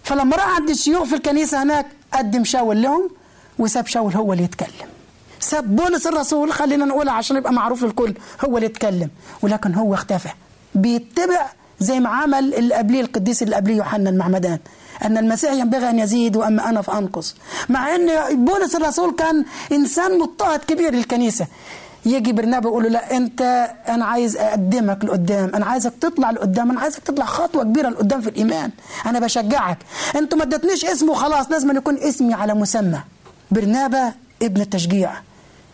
فلما 0.04 0.36
راح 0.36 0.56
عند 0.56 0.70
الشيوخ 0.70 1.04
في 1.04 1.16
الكنيسة 1.16 1.64
هناك 1.64 1.86
قدم 2.14 2.44
شاول 2.44 2.82
لهم 2.82 3.10
وساب 3.60 3.88
شاول 3.88 4.14
هو 4.14 4.34
اللي 4.34 4.44
يتكلم. 4.44 4.88
ساب 5.40 5.76
بولس 5.76 6.08
الرسول 6.08 6.52
خلينا 6.54 6.86
نقولها 6.86 7.14
عشان 7.14 7.38
يبقى 7.38 7.54
معروف 7.54 7.84
للكل 7.84 8.14
هو 8.46 8.58
اللي 8.58 8.66
يتكلم. 8.66 9.10
ولكن 9.42 9.74
هو 9.74 9.94
اختفى. 9.94 10.30
بيتبع 10.76 11.50
زي 11.80 12.00
ما 12.00 12.10
عمل 12.10 12.54
اللي 12.54 12.76
قبليه 12.76 13.02
القديس 13.02 13.44
اللي 13.44 13.56
قبليه 13.56 13.76
يوحنا 13.76 14.10
المعمدان 14.10 14.60
أن 15.04 15.18
المسيح 15.18 15.52
ينبغي 15.52 15.90
أن 15.90 16.00
يزيد 16.00 16.36
واما 16.36 16.70
أنا 16.70 16.82
فانقص 16.82 17.36
مع 17.70 17.96
أن 17.96 18.10
بولس 18.46 18.76
الرسول 18.76 19.16
كان 19.16 19.46
إنسان 19.72 20.20
مضطهد 20.20 20.60
كبير 20.60 20.94
للكنيسة. 20.94 21.48
يجي 22.08 22.32
برنابا 22.32 22.70
يقول 22.70 22.84
له 22.84 22.90
لا 22.90 23.18
أنت 23.18 23.42
أنا 23.88 24.06
عايز 24.06 24.38
أقدمك 24.38 25.06
لقدام 25.06 25.56
أنا 25.56 25.66
عايزك 25.66 25.94
تطلع 26.02 26.32
لقدام 26.32 26.72
أنا 26.72 26.80
عايزك 26.80 27.00
تطلع 27.00 27.26
خطوة 27.26 27.64
كبيرة 27.64 27.90
لقدام 27.90 28.22
في 28.22 28.30
الإيمان. 28.30 28.72
أنا 29.06 29.20
بشجعك. 29.20 29.78
أنتوا 30.16 30.38
ما 30.38 30.44
ادتنيش 30.44 30.86
اسمه 30.86 31.14
خلاص 31.14 31.52
لازم 31.52 31.78
يكون 31.78 31.98
اسمي 31.98 32.34
على 32.34 32.54
مسمى. 32.54 33.00
برنابا 33.52 34.14
ابن 34.42 34.62
التشجيع 34.62 35.12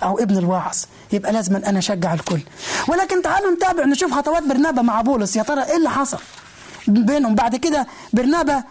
أو 0.04 0.20
ابن 0.20 0.38
الوعظ. 0.38 0.78
يبقى 1.12 1.34
لازم 1.34 1.56
أنا 1.56 1.80
أشجع 1.80 2.14
الكل. 2.14 2.40
ولكن 2.88 3.22
تعالوا 3.22 3.52
نتابع 3.52 3.86
نشوف 3.86 4.14
خطوات 4.14 4.44
برنابا 4.44 4.82
مع 4.82 5.02
بولس. 5.02 5.36
يا 5.36 5.44
ترى 5.44 5.64
إيه 5.64 5.78
اللي 5.78 5.90
حصل 5.90 6.20
بينهم؟ 6.88 7.36
بعد 7.36 7.56
كده 7.56 7.88
برنابا 8.14 8.64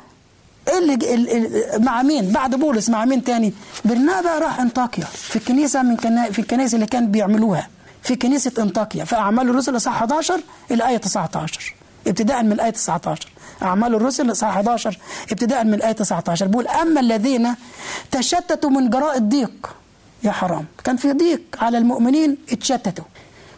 اللي 0.79 0.95
ال- 0.95 1.31
ال- 1.31 1.85
مع 1.85 2.03
مين؟ 2.03 2.33
بعد 2.33 2.55
بولس 2.55 2.89
مع 2.91 3.05
مين 3.05 3.25
تاني؟ 3.25 3.53
برنابا 3.85 4.39
راح 4.39 4.61
أنطاكيا 4.61 5.05
في 5.05 5.37
الكنيسة 5.37 5.83
من 5.83 5.97
كنا 5.97 6.31
في 6.31 6.39
الكنائس 6.39 6.75
اللي 6.75 6.87
كان 6.87 7.11
بيعملوها. 7.11 7.69
في 8.03 8.17
كنيسة 8.17 8.53
أنطاكيا. 8.59 9.05
في 9.05 9.17
أعمال 9.17 9.49
الرسل 9.51 9.77
اصحاح 9.77 9.95
11 9.97 10.41
إلى 10.71 10.89
آية 10.89 10.97
19 10.97 11.75
ابتداء 12.07 12.43
من 12.43 12.53
الايه 12.53 12.71
19 12.71 13.29
أعمال 13.63 13.95
الرسل 13.95 14.31
اصحاح 14.31 14.57
11 14.57 14.99
ابتداء 15.33 15.65
من 15.65 15.75
الايه 15.75 15.93
19 15.93 16.47
بيقول 16.47 16.69
أما 16.69 17.01
الذين 17.01 17.55
تشتتوا 18.11 18.71
من 18.71 18.91
جراء 18.91 19.17
الضيق. 19.17 19.77
يا 20.25 20.31
حرام. 20.33 20.65
كان 20.85 20.97
في 20.97 21.13
ضيق 21.13 21.41
على 21.61 21.79
المؤمنين 21.79 22.39
اتشتتوا. 22.53 23.05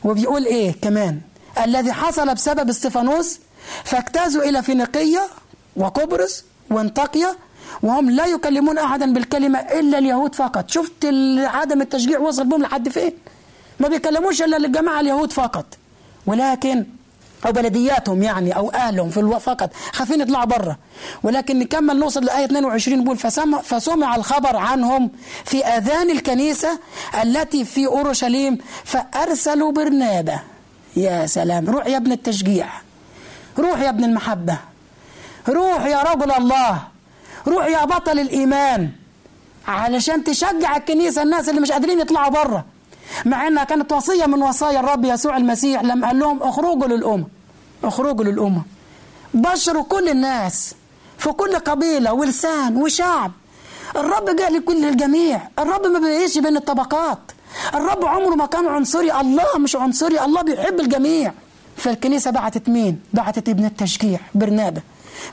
وبيقول 0.05 0.45
إيه 0.47 0.75
كمان؟ 0.83 1.21
الذي 1.65 1.93
حصل 1.93 2.35
بسبب 2.35 2.69
استفانوس 2.69 3.39
فاجتازوا 3.85 4.43
إلى 4.43 4.63
فينيقيه 4.63 5.23
وقبرص 5.77 6.45
وانطاكيا 6.71 7.29
وهم 7.83 8.11
لا 8.11 8.27
يكلمون 8.27 8.79
أحدا 8.79 9.13
بالكلمة 9.13 9.59
إلا 9.59 9.99
اليهود 9.99 10.35
فقط. 10.35 10.71
شفت 10.71 11.05
عدم 11.39 11.81
التشجيع 11.81 12.19
وصل 12.19 12.45
بهم 12.45 12.63
لحد 12.63 12.89
فين؟ 12.89 13.13
ما 13.81 13.89
بيكلموش 13.89 14.43
إلا 14.43 14.57
للجماعه 14.57 15.01
اليهود 15.01 15.33
فقط. 15.33 15.67
ولكن 16.27 16.85
أو 17.47 17.53
بلدياتهم 17.53 18.23
يعني 18.23 18.57
أو 18.57 18.71
أهلهم 18.71 19.11
في 19.11 19.41
فقط. 19.41 19.71
خافين 19.93 20.21
يطلعوا 20.21 20.45
بره 20.45 20.79
ولكن 21.23 21.59
نكمل 21.59 21.99
نوصل 21.99 22.25
لآية 22.25 22.45
22 22.45 23.03
بيقول 23.03 23.17
فسمع, 23.17 23.59
فسمع 23.61 24.17
الخبر 24.17 24.57
عنهم 24.57 25.11
في 25.45 25.65
آذان 25.65 26.11
الكنيسة 26.11 26.79
التي 27.23 27.65
في 27.65 27.87
أورشليم 27.87 28.59
فأرسلوا 28.85 29.73
برنابا 29.73 30.39
يا 30.97 31.27
سلام. 31.27 31.71
روح 31.71 31.87
يا 31.87 31.97
ابن 31.97 32.13
التشجيع. 32.13 32.69
روح 33.59 33.81
يا 33.81 33.89
ابن 33.89 34.05
المحبة. 34.05 34.59
روح 35.49 35.87
يا 35.87 36.03
رجل 36.03 36.33
الله. 36.33 36.83
روح 37.47 37.67
يا 37.67 37.85
بطل 37.85 38.19
الإيمان. 38.19 38.91
علشان 39.69 40.25
تشجع 40.25 40.77
الكنيسة 40.77 41.23
الناس 41.23 41.49
اللي 41.49 41.61
مش 41.61 41.73
قادرين 41.73 42.01
يطلعوا 42.01 42.31
بره 42.31 42.65
مع 43.25 43.49
إنها 43.49 43.65
كانت 43.65 43.93
وصية 43.93 44.27
من 44.27 44.43
وصايا 44.43 44.81
الرب 44.81 45.05
يسوع 45.05 45.37
المسيح. 45.37 45.83
لما 45.83 46.07
قال 46.07 46.19
لهم 46.19 46.43
اخرجوا 46.43 46.87
للامم 46.87 47.25
اخرجوا 47.85 48.25
للامم 48.25 48.63
بشروا 49.35 49.83
كل 49.83 50.09
الناس 50.09 50.75
في 51.19 51.33
كل 51.33 51.57
قبيلة 51.57 52.13
ولسان 52.13 52.77
وشعب. 52.77 53.33
الرب 53.97 54.37
جاء 54.37 54.53
لكل 54.53 54.85
الجميع. 54.85 55.41
الرب 55.59 55.87
ما 55.87 55.99
بيعيش 55.99 56.39
بين 56.39 56.57
الطبقات. 56.57 57.19
الرب 57.75 58.05
عمره 58.05 58.35
ما 58.35 58.47
كان 58.47 58.67
عنصري. 58.67 59.21
الله 59.21 59.59
مش 59.59 59.77
عنصري. 59.77 60.21
الله 60.25 60.43
بيحب 60.43 60.81
الجميع. 60.81 61.33
فالكنيسة 61.77 62.31
بعتت 62.31 62.69
مين؟ 62.69 63.01
بعتت 63.13 63.49
ابن 63.49 63.65
التشجيع 63.65 64.21
برنابا 64.35 64.81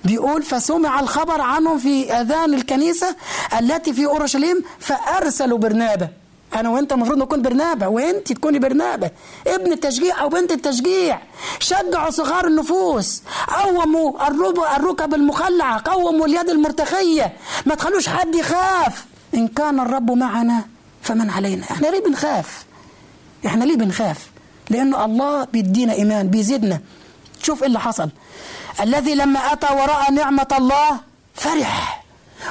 بيقول 0.06 0.44
فسمع 0.44 1.00
الخبر 1.00 1.41
عنهم 1.41 1.78
في 1.80 2.13
أذان 2.13 2.54
الكنيسة 2.54 3.15
التي 3.60 3.94
في 3.94 4.06
أورشليم 4.06 4.63
فأرسلوا 4.80 5.58
برنابا 5.58 6.10
أنا 6.56 6.70
وأنت 6.70 6.91
المفروض 6.94 7.17
نكون 7.17 7.41
برنابا 7.41 7.88
وأنت 7.88 8.34
تكوني 8.34 8.60
برنابا 8.60 9.10
ابن 9.48 9.72
التشجيع 9.72 10.22
أو 10.22 10.30
بنت 10.30 10.52
التشجيع 10.52 11.22
شجعوا 11.60 12.10
صغار 12.12 12.48
النفوس 12.48 13.22
قوموا 13.63 14.28
الركب 14.78 15.13
المخلعة 15.13 15.82
قوموا 15.86 16.26
اليد 16.26 16.50
المرتخية. 16.50 17.34
ما 17.65 17.76
تخلوش 17.76 18.10
حد 18.10 18.36
يخاف. 18.36 19.06
إن 19.34 19.48
كان 19.48 19.80
الرب 19.80 20.12
معنا 20.12 20.65
فمن 21.02 21.30
علينا. 21.30 21.63
إحنا 21.72 21.88
ليه 21.88 22.04
بنخاف؟ 22.04 22.65
إحنا 23.46 23.63
ليه 23.63 23.76
بنخاف؟ 23.76 24.17
لأنه 24.70 25.06
الله 25.06 25.44
بيدينا 25.44 25.94
إيمان 25.94 26.28
بيزيدنا. 26.28 26.80
شوف 27.44 27.62
إيه 27.62 27.67
اللي 27.67 27.80
حصل. 27.80 28.10
الذي 28.79 29.15
لما 29.15 29.39
أتى 29.53 29.73
ورأى 29.73 30.12
نعمة 30.12 30.47
الله 30.57 30.99
فرح 31.36 32.03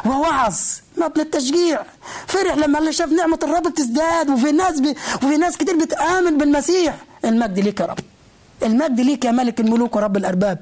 ووعظ 0.06 0.56
ابن 0.98 1.20
التشجيع 1.20 1.82
فرح 2.26 2.54
لما 2.54 2.90
شاف 2.90 3.12
نعمة 3.12 3.38
الرب 3.42 3.62
بتزداد 3.62 4.30
وفي 4.30 4.52
ناس 4.52 4.80
بي 4.80 4.90
وفي 5.22 5.36
ناس 5.36 5.56
كتير 5.56 5.76
بتآمن 5.76 6.38
بالمسيح. 6.38 6.94
المجد 7.24 7.58
ليك 7.58 7.80
يا 7.80 7.86
رب. 7.86 7.98
المجد 8.62 9.00
ليك 9.00 9.24
يا 9.24 9.30
ملك 9.30 9.60
الملوك 9.60 9.96
ورب 9.96 10.16
الأرباب. 10.16 10.58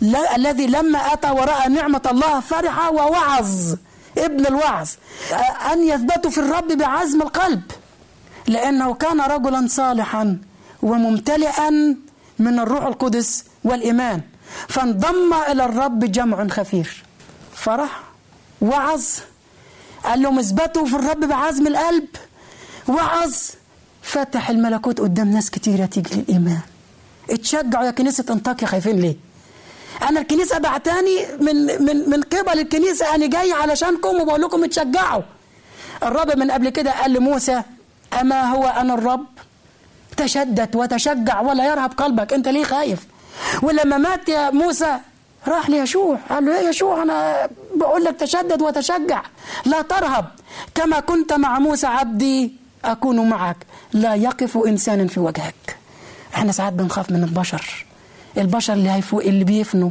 لا 0.00 0.36
الذي 0.36 0.66
لما 0.66 0.98
أتى 1.12 1.30
ورأى 1.30 1.68
نعمة 1.68 2.02
الله 2.10 2.40
فرح 2.40 2.92
ووعظ. 2.92 3.74
ابن 4.18 4.46
الوعظ. 4.46 4.88
أن 5.72 5.78
يثبتوا 5.88 6.30
في 6.30 6.38
الرب 6.38 6.68
بعزم 6.72 7.22
القلب. 7.22 7.62
لأنه 8.46 8.94
كان 8.94 9.20
رجلا 9.20 9.66
صالحا 9.68 10.38
وممتلئا 10.82 11.70
من 12.38 12.58
الروح 12.58 12.84
القدس 12.84 13.44
والإيمان. 13.64 14.20
فانضم 14.68 15.34
إلى 15.50 15.64
الرب 15.64 15.98
جمع 16.04 16.48
خفير 16.48 17.02
فرح 17.54 18.00
وعظ. 18.60 19.04
قال 20.04 20.22
لهم 20.22 20.38
اثبتوا 20.38 20.86
في 20.86 20.96
الرب 20.96 21.20
بعزم 21.20 21.66
القلب. 21.66 22.08
وعظ. 22.88 23.34
فتح 24.02 24.50
الملكوت 24.50 25.00
قدام 25.00 25.28
ناس 25.28 25.50
كتيرة 25.50 25.86
تيجي 25.86 26.14
للإيمان 26.14 26.60
اتشجعوا 27.30 27.84
يا 27.84 27.90
كنيسة 27.90 28.24
أنطاكيا 28.30 28.66
خايفين 28.66 29.00
ليه؟ 29.00 29.16
أنا 30.08 30.20
الكنيسة 30.20 30.58
بعتاني 30.58 31.26
من 31.40 31.56
من 31.84 32.10
من 32.10 32.22
قبل 32.22 32.60
الكنيسة 32.60 33.14
أنا 33.14 33.26
جاي 33.26 33.52
علشانكم 33.52 34.08
وبقول 34.20 34.40
لكم 34.42 34.64
اتشجعوا. 34.64 35.22
الرب 36.02 36.38
من 36.38 36.50
قبل 36.50 36.68
كده 36.68 36.90
قال 36.90 37.12
لموسى 37.12 37.62
أما 38.20 38.42
هو 38.42 38.66
أنا 38.66 38.94
الرب؟ 38.94 39.26
تشدد 40.16 40.76
وتشجع 40.76 41.40
ولا 41.40 41.66
يرهب 41.66 41.92
قلبك. 41.92 42.32
أنت 42.32 42.48
ليه 42.48 42.64
خايف؟ 42.64 43.06
ولما 43.62 43.98
مات 43.98 44.28
يا 44.28 44.50
موسى؟ 44.50 44.98
راح 45.48 45.70
ليشوع. 45.70 46.18
قال 46.30 46.44
له 46.44 46.56
يا 46.56 46.68
يشوع 46.68 47.02
أنا 47.02 47.48
بقول 47.76 48.04
لك 48.04 48.16
تشدد 48.16 48.62
وتشجع. 48.62 49.22
لا 49.64 49.82
ترهب. 49.82 50.26
كما 50.74 51.00
كنت 51.00 51.32
مع 51.32 51.58
موسى 51.58 51.86
عبدي 51.86 52.52
أكون 52.84 53.28
معك. 53.28 53.56
لا 53.92 54.14
يقف 54.14 54.56
إنسان 54.56 55.06
في 55.08 55.20
وجهك. 55.20 55.76
إحنا 56.34 56.52
ساعات 56.52 56.72
بنخاف 56.72 57.10
من 57.10 57.24
البشر. 57.24 57.86
البشر 58.38 58.72
اللي 58.72 58.90
هيفو 58.90 59.20
اللي 59.20 59.44
بيفنوا 59.44 59.90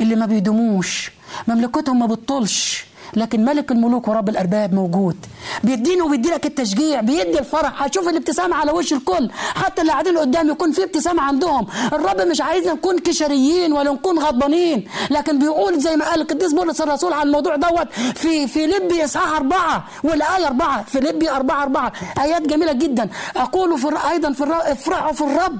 اللي 0.00 0.16
ما 0.16 0.26
بيدوموش. 0.26 1.10
مملكتهم 1.48 1.98
ما 1.98 2.06
بتطولش 2.06 2.84
لكن 3.16 3.44
ملك 3.44 3.72
الملوك 3.72 4.08
ورب 4.08 4.28
الأرباب 4.28 4.74
موجود. 4.74 5.16
بيديني 5.64 6.02
وبيدي 6.02 6.30
لك 6.30 6.46
التشجيع 6.46 7.00
بيدي 7.00 7.38
الفرح. 7.38 7.82
هتشوف 7.82 8.08
الابتسامه 8.08 8.56
على 8.56 8.72
وش 8.72 8.92
الكل. 8.92 9.30
حتى 9.32 9.80
اللي 9.82 9.92
قاعدين 9.92 10.18
قدام 10.18 10.48
يكون 10.48 10.72
في 10.72 10.84
ابتسامه 10.84 11.22
عندهم. 11.22 11.66
الرب 11.92 12.20
مش 12.20 12.40
عايزنا 12.40 12.72
نكون 12.72 12.98
كشريين 12.98 13.72
ولا 13.72 13.92
نكون 13.92 14.18
غضبانين. 14.18 14.88
لكن 15.10 15.38
بيقول 15.38 15.80
زي 15.80 15.96
ما 15.96 16.04
قال 16.10 16.20
القديس 16.20 16.52
بولس 16.52 16.80
الرسول 16.80 17.12
على 17.12 17.22
الموضوع 17.22 17.56
دوت 17.56 17.88
في 18.14 18.46
في 18.46 18.66
لبي 18.66 19.04
إصحاح 19.04 19.36
أربعة. 19.36 19.84
والآية 20.04 20.46
أربعة. 20.46 20.82
في 20.84 21.00
لبي 21.00 21.30
أربعة 21.30 21.62
أربعة. 21.62 21.92
آيات 22.20 22.42
جميلة 22.42 22.72
جدا. 22.72 23.08
أقول 23.36 23.78
في 23.78 23.88
أيضا 24.10 24.32
في 24.32 24.44
افرحوا 24.52 25.12
في 25.12 25.20
الرب. 25.20 25.58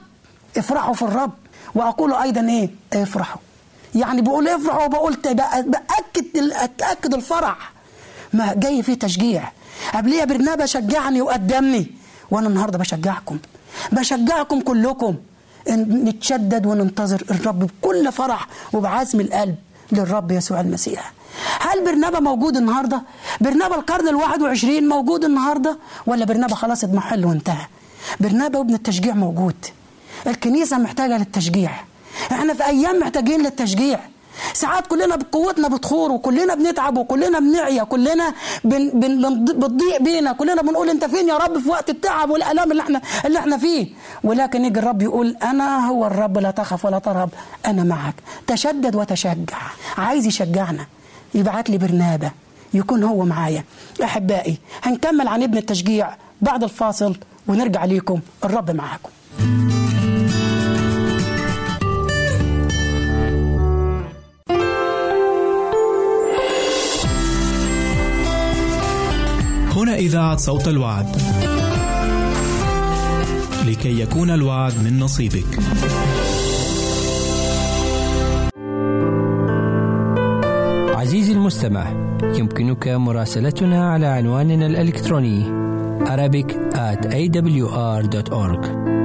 افرحوا 0.57 0.95
في 0.95 1.03
الرب. 1.03 1.31
وأقول 1.75 2.15
أيضا 2.15 2.41
إيه؟ 2.41 2.71
افرحوا. 3.03 3.41
يعني 3.95 4.23
بقول 4.23 4.49
افرحوا 4.49 4.85
وبقول 4.85 5.17
بأكد 5.65 6.53
اكد 6.81 7.15
الفرح. 7.15 7.73
ما 8.33 8.55
جاي 8.55 8.83
فيه 8.83 8.95
تشجيع. 8.95 9.53
قبليه 9.95 10.25
برنابا 10.25 10.67
شجعني 10.67 11.23
وقدمني. 11.23 11.87
وأنا 12.31 12.49
النهارده 12.49 12.79
بشجعكم. 12.79 13.39
بشجعكم 13.93 14.61
كلكم. 14.61 15.17
إن 15.69 16.05
نتشدد 16.05 16.67
وننتظر 16.67 17.23
الرب 17.31 17.59
بكل 17.59 18.13
فرح 18.13 18.49
وبعزم 18.73 19.21
القلب 19.21 19.57
للرب 19.93 20.31
يسوع 20.31 20.61
المسيح. 20.61 21.13
هل 21.61 21.85
برنابا 21.85 22.21
موجود 22.21 22.57
النهارده؟ 22.57 23.03
برنابا 23.41 23.75
القرن 23.77 24.09
الواحد 24.09 24.43
وعشرين 24.43 24.89
موجود 24.89 25.25
النهارده؟ 25.25 25.79
ولا 26.07 26.25
برنابا 26.25 26.55
خلاص 26.55 26.85
اضمحل 26.85 27.25
وانتهى؟ 27.25 27.67
برنابا 28.21 28.59
وابن 28.59 28.75
التشجيع 28.75 29.15
موجود. 29.15 29.67
الكنيسة 30.27 30.79
محتاجة 30.79 31.19
للتشجيع. 31.19 31.71
إحنا 32.33 32.55
في 32.55 32.67
أيام 32.67 32.99
محتاجين 32.99 33.43
للتشجيع. 33.43 34.01
ساعات 34.53 34.87
كلنا 34.87 35.17
بقوتنا 35.17 35.69
بتخور 35.69 36.13
وكلنا 36.13 36.55
بنتعب 36.55 36.99
وكلنا 36.99 37.39
بنعيا 37.39 37.85
كلنا 37.85 38.35
بن 38.65 38.91
بن 38.91 39.45
بتضيع 39.45 39.99
بينا 40.01 40.33
كلنا 40.33 40.63
بنقول 40.63 40.91
انت 40.91 41.05
فين 41.05 41.29
يا 41.29 41.37
رب 41.37 41.59
في 41.59 41.69
وقت 41.69 41.91
التعب 41.91 42.31
والالام 42.31 42.71
اللي 42.71 42.83
إحنا 42.83 43.01
اللي 43.25 43.39
إحنا 43.39 43.59
فيه. 43.59 43.87
ولكن 44.25 44.65
يجي 44.65 44.79
الرب 44.81 45.03
يقول 45.03 45.37
أنا 45.43 45.89
هو 45.89 46.07
الرب 46.07 46.39
لا 46.39 46.51
تخف 46.51 46.85
ولا 46.85 46.99
ترهب 46.99 47.31
أنا 47.67 47.85
معك. 47.85 48.15
تشدد 48.47 48.95
وتشجع. 48.97 49.59
عايز 49.99 50.27
يشجعنا 50.27 50.87
يبعت 51.35 51.71
لي 51.71 51.79
برنابة 51.79 52.31
يكون 52.75 53.03
هو 53.05 53.25
معايا. 53.25 53.65
أحبائي 54.05 54.59
هنكمل 54.83 55.29
عن 55.29 55.43
ابن 55.43 55.59
التشجيع 55.59 56.11
بعد 56.41 56.63
الفاصل 56.63 57.17
ونرجع 57.49 57.85
ليكم. 57.85 58.21
الرب 58.45 58.71
معاكم. 58.71 59.11
إذاعة 69.95 70.37
صوت 70.37 70.69
الوعد. 70.69 71.07
لكي 73.67 74.01
يكون 74.01 74.31
الوعد 74.31 74.73
من 74.85 74.99
نصيبك. 74.99 75.59
عزيزي 80.97 81.33
المستمع 81.33 81.87
يمكنك 82.23 82.89
مراسلتنا 82.89 83.93
على 83.93 84.07
عنواننا 84.07 84.67
الإلكتروني 84.67 85.63
Arabic 86.03 86.49
at 86.75 87.07
awr.org 87.07 89.02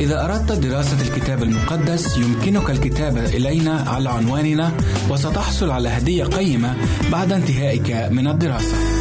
إذا 0.00 0.24
أردت 0.24 0.52
دراسة 0.52 1.00
الكتاب 1.00 1.42
المقدس 1.42 2.16
يمكنك 2.16 2.70
الكتابة 2.70 3.24
إلينا 3.24 3.84
على 3.86 4.08
عنواننا 4.08 4.72
وستحصل 5.10 5.70
على 5.70 5.88
هدية 5.88 6.24
قيمة 6.24 6.76
بعد 7.12 7.32
انتهائك 7.32 7.90
من 8.10 8.28
الدراسة. 8.28 8.97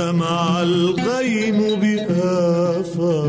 واجتمع 0.00 0.62
الغيم 0.62 1.58
بآفاقي 1.80 3.20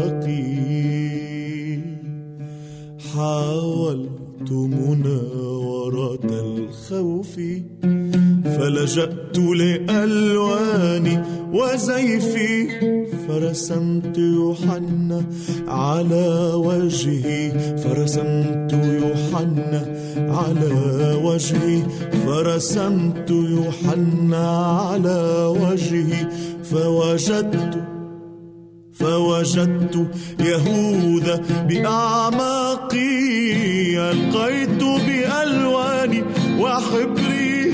حاولت 3.15 4.51
مناورة 4.51 6.19
الخوف 6.23 7.39
فلجأت 8.57 9.37
لألواني 9.37 11.23
وزيفي 11.53 12.67
فرسمت 13.27 14.17
يوحنا 14.17 15.25
على 15.67 16.51
وجهي 16.55 17.51
فرسمت 17.77 18.73
يوحنا 18.73 19.85
على 20.17 20.71
وجهي 21.23 21.81
فرسمت 22.25 23.29
يوحنا 23.29 24.47
على 24.77 25.45
وجهي 25.61 26.27
فوجدت 26.71 27.73
فوجدت 28.93 29.95
يهوذا 30.39 31.35
بأعماقي 31.69 33.11
ألقيت 34.11 34.83
بألواني 35.05 36.23
وحبري 36.59 37.73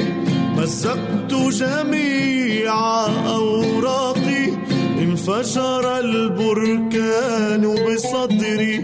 مزقت 0.57 1.33
جميع 1.33 2.73
أوراقي 3.27 4.45
انفجر 5.03 5.99
البركان 5.99 7.63
بصدري 7.85 8.81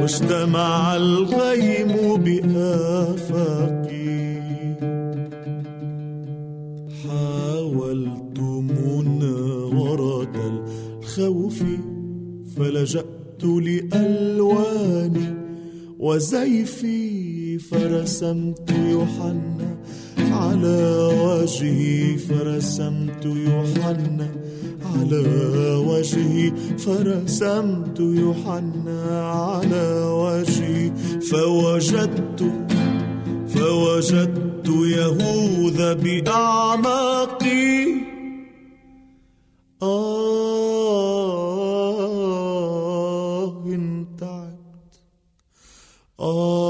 واجتمع 0.00 0.96
الغيم 0.96 2.16
بآفاقي. 2.24 3.83
الخوف 11.18 11.62
فلجأت 12.56 13.44
لألواني 13.44 15.34
وزيفي 15.98 17.58
فرسمت 17.58 18.70
يوحنا 18.70 19.76
على 20.18 21.10
وجهي 21.24 22.18
فرسمت 22.18 23.24
يوحنا 23.24 24.28
على 24.94 25.24
وجهي 25.74 26.52
فرسمت 26.78 28.00
يوحنا 28.00 29.30
على 29.30 29.86
وجهي. 30.04 30.92
فوجدت 31.30 32.52
فوجدت 33.48 34.68
يهوذا 34.68 35.92
بأعماقي. 35.92 37.84
آه 39.82 40.43
آه 46.18 46.63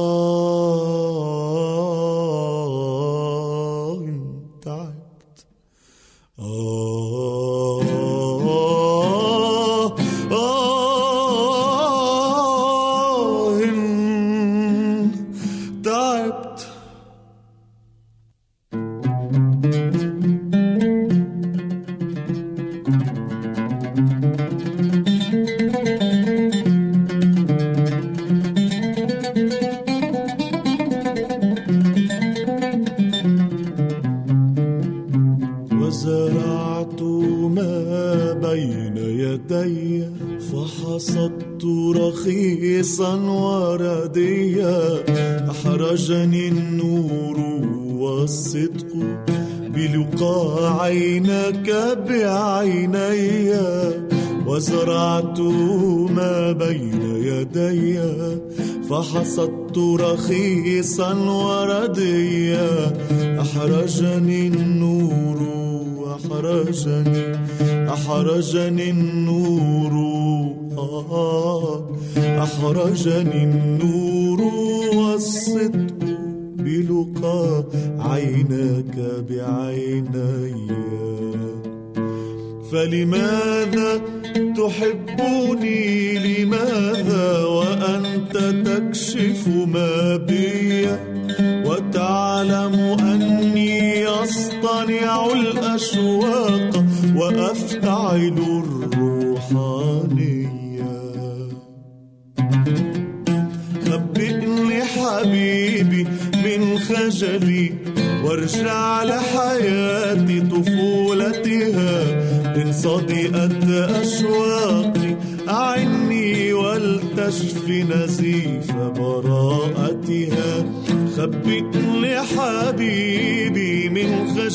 فحصدت 59.35 59.78
رخيصا 59.78 61.14
ورديا. 61.14 62.70
أحرجني 63.41 64.47
النور 64.47 65.39
أحرجني 66.16 67.37
أحرجني 67.89 68.91
النور. 68.91 69.93
آه. 70.78 71.91
أحرجني 72.18 73.45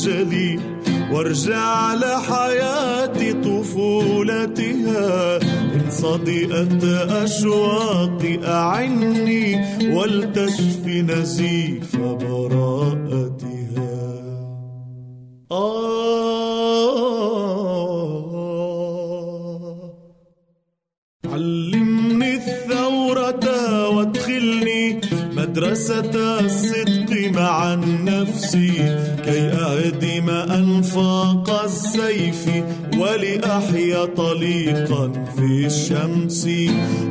خجلي 0.00 0.58
وارجع 1.12 1.94
لحياتي 1.94 3.32
طفولتها. 3.32 5.36
إن 5.74 5.90
صدئت 5.90 6.84
أشواقي 7.10 8.46
أعني 8.46 9.60
ولتشف 9.94 10.86
نزيف 10.86 11.96
براءتها. 11.96 13.50
آه. 15.52 15.90
علمني 21.26 22.34
الثورة 22.34 23.88
وادخلني 23.88 25.00
مدرسة 25.36 26.40
الصدق 26.40 27.30
مع 27.34 27.74
النفس. 27.74 28.56
كي 29.24 29.40
أهدم 29.40 30.30
أنفاق 30.30 31.62
السيف 31.64 32.46
ولأحيا 32.98 34.04
طليقا 34.04 35.12
في 35.36 35.66
الشمس. 35.66 36.48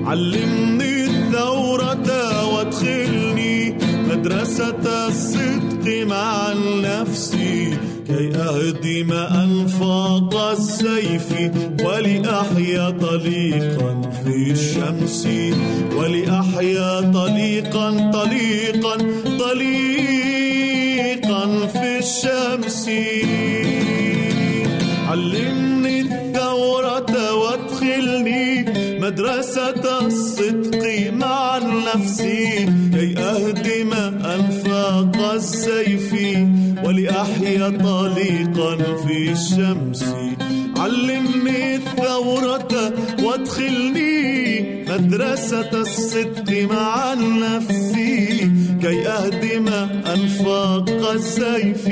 علمني 0.06 1.06
الثورة 1.06 2.10
وادخلني 2.54 3.78
مدرسة 4.10 5.08
الصدق 5.08 6.06
مع 6.08 6.52
النفس. 6.52 7.36
كي 8.08 8.36
أهدم 8.36 9.12
أنفاق 9.14 10.36
السيف 10.52 11.34
ولأحيا 11.84 12.90
طليقا 12.90 14.02
في 14.24 14.52
الشمس. 14.52 15.28
ولأحيا 15.96 17.12
طليقا 17.12 18.12
طليقا 18.12 18.98
طليقا 19.40 19.89
مدرسة 29.10 30.06
الصدق 30.06 31.12
مع 31.14 31.58
النفس. 31.58 32.22
كي 32.94 33.18
أهدم 33.18 33.94
أنفاق 34.26 35.32
السيف. 35.34 36.14
ولأحيا 36.84 37.70
طليقا 37.70 38.76
في 38.76 39.32
الشمس. 39.32 40.04
علمني 40.78 41.76
الثورة 41.76 42.94
وادخلني 43.24 44.49
مدرسة 44.90 45.82
الصدق 45.82 46.68
مع 46.72 47.14
النفس 47.14 47.92
كي 48.82 49.08
أهدم 49.08 49.68
أنفاق 50.16 51.12
السيف 51.12 51.88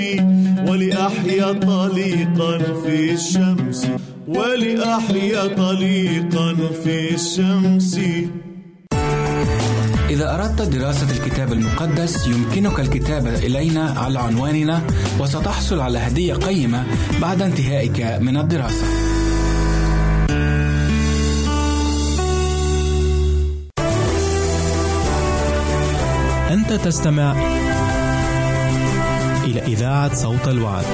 ولأحيا 0.67 1.51
طليقا 1.53 2.57
في 2.57 3.11
الشمس 3.13 3.87
ولأحيا 4.27 5.47
طليقا 5.47 6.55
في 6.83 7.13
الشمس 7.15 7.99
إذا 10.09 10.35
أردت 10.35 10.61
دراسة 10.61 11.07
الكتاب 11.11 11.53
المقدس 11.53 12.27
يمكنك 12.27 12.79
الكتابة 12.79 13.35
إلينا 13.35 13.93
على 13.97 14.19
عنواننا 14.19 14.81
وستحصل 15.19 15.79
على 15.79 15.97
هدية 15.99 16.33
قيمة 16.33 16.83
بعد 17.21 17.41
انتهائك 17.41 18.17
من 18.21 18.37
الدراسة. 18.37 18.85
أنت 26.71 26.85
تستمع 26.85 27.31
إلى 29.43 29.61
إذاعة 29.61 30.15
صوت 30.15 30.47
الوعد. 30.47 30.85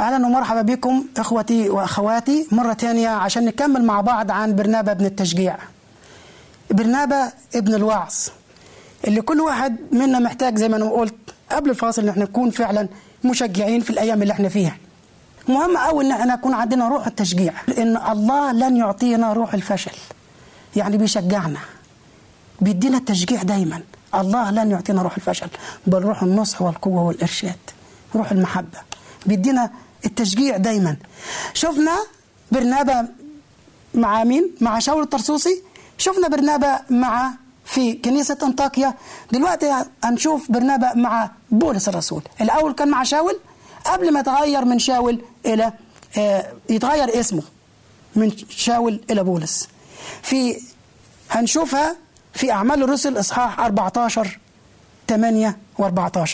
أهلا 0.00 0.26
ومرحبا 0.26 0.62
بكم 0.62 1.04
إخوتي 1.16 1.68
وأخواتي 1.70 2.46
مرة 2.52 2.74
ثانية 2.74 3.08
عشان 3.08 3.44
نكمل 3.44 3.84
مع 3.84 4.00
بعض 4.00 4.30
عن 4.30 4.56
برنابا 4.56 4.92
ابن 4.92 5.04
التشجيع 5.06 5.56
برنابا 6.70 7.32
ابن 7.54 7.74
الوعظ 7.74 8.14
اللي 9.06 9.20
كل 9.22 9.40
واحد 9.40 9.76
منا 9.92 10.18
محتاج 10.18 10.56
زي 10.58 10.68
ما 10.68 10.76
أنا 10.76 10.90
قلت 10.90 11.14
قبل 11.52 11.70
الفاصل 11.70 12.02
إن 12.02 12.08
إحنا 12.08 12.24
نكون 12.24 12.50
فعلا 12.50 12.88
مشجعين 13.24 13.80
في 13.80 13.90
الأيام 13.90 14.22
اللي 14.22 14.32
إحنا 14.32 14.48
فيها. 14.48 14.76
مهم 15.48 15.76
قوي 15.76 16.04
إن 16.04 16.10
إحنا 16.10 16.34
يكون 16.34 16.54
عندنا 16.54 16.88
روح 16.88 17.06
التشجيع 17.06 17.52
ان 17.78 17.96
الله 17.96 18.52
لن 18.52 18.76
يعطينا 18.76 19.32
روح 19.32 19.54
الفشل. 19.54 19.92
يعني 20.76 20.96
بيشجعنا 20.96 21.60
بيدينا 22.60 22.96
التشجيع 22.98 23.42
دايما. 23.42 23.80
الله 24.14 24.50
لن 24.50 24.70
يعطينا 24.70 25.02
روح 25.02 25.16
الفشل 25.16 25.48
بل 25.86 26.02
روح 26.02 26.22
النصح 26.22 26.62
والقوة 26.62 27.02
والإرشاد 27.02 27.58
روح 28.14 28.32
المحبة. 28.32 28.78
بيدينا 29.26 29.70
التشجيع 30.06 30.56
دايما. 30.56 30.96
شفنا 31.54 31.96
برنابا 32.52 33.08
مع 33.94 34.24
مين؟ 34.24 34.50
مع 34.60 34.78
شاول 34.78 35.02
الطرسوسي؟ 35.02 35.62
شفنا 35.98 36.28
برنابا 36.28 36.80
مع 36.90 37.32
في 37.72 37.92
كنيسة 37.92 38.38
أنطاكيا. 38.42 38.94
دلوقتي 39.32 39.84
هنشوف 40.04 40.52
برنابا 40.52 40.94
مع 40.94 41.30
بولس 41.50 41.88
الرسول. 41.88 42.22
الأول 42.40 42.72
كان 42.72 42.88
مع 42.88 43.02
شاول 43.02 43.38
قبل 43.84 44.12
ما 44.12 44.20
يتغير 44.20 44.64
من 44.64 44.78
شاول 44.78 45.22
إلى 45.46 45.72
آه 46.18 46.52
يتغير 46.70 47.20
اسمه 47.20 47.42
من 48.16 48.32
شاول 48.48 49.00
إلى 49.10 49.24
بولس. 49.24 49.68
في 50.22 50.56
هنشوفها 51.30 51.96
في 52.34 52.52
أعمال 52.52 52.82
الرسل 52.82 53.20
إصحاح 53.20 53.60
14 53.60 54.38
8 55.08 55.56
و14 55.78 56.30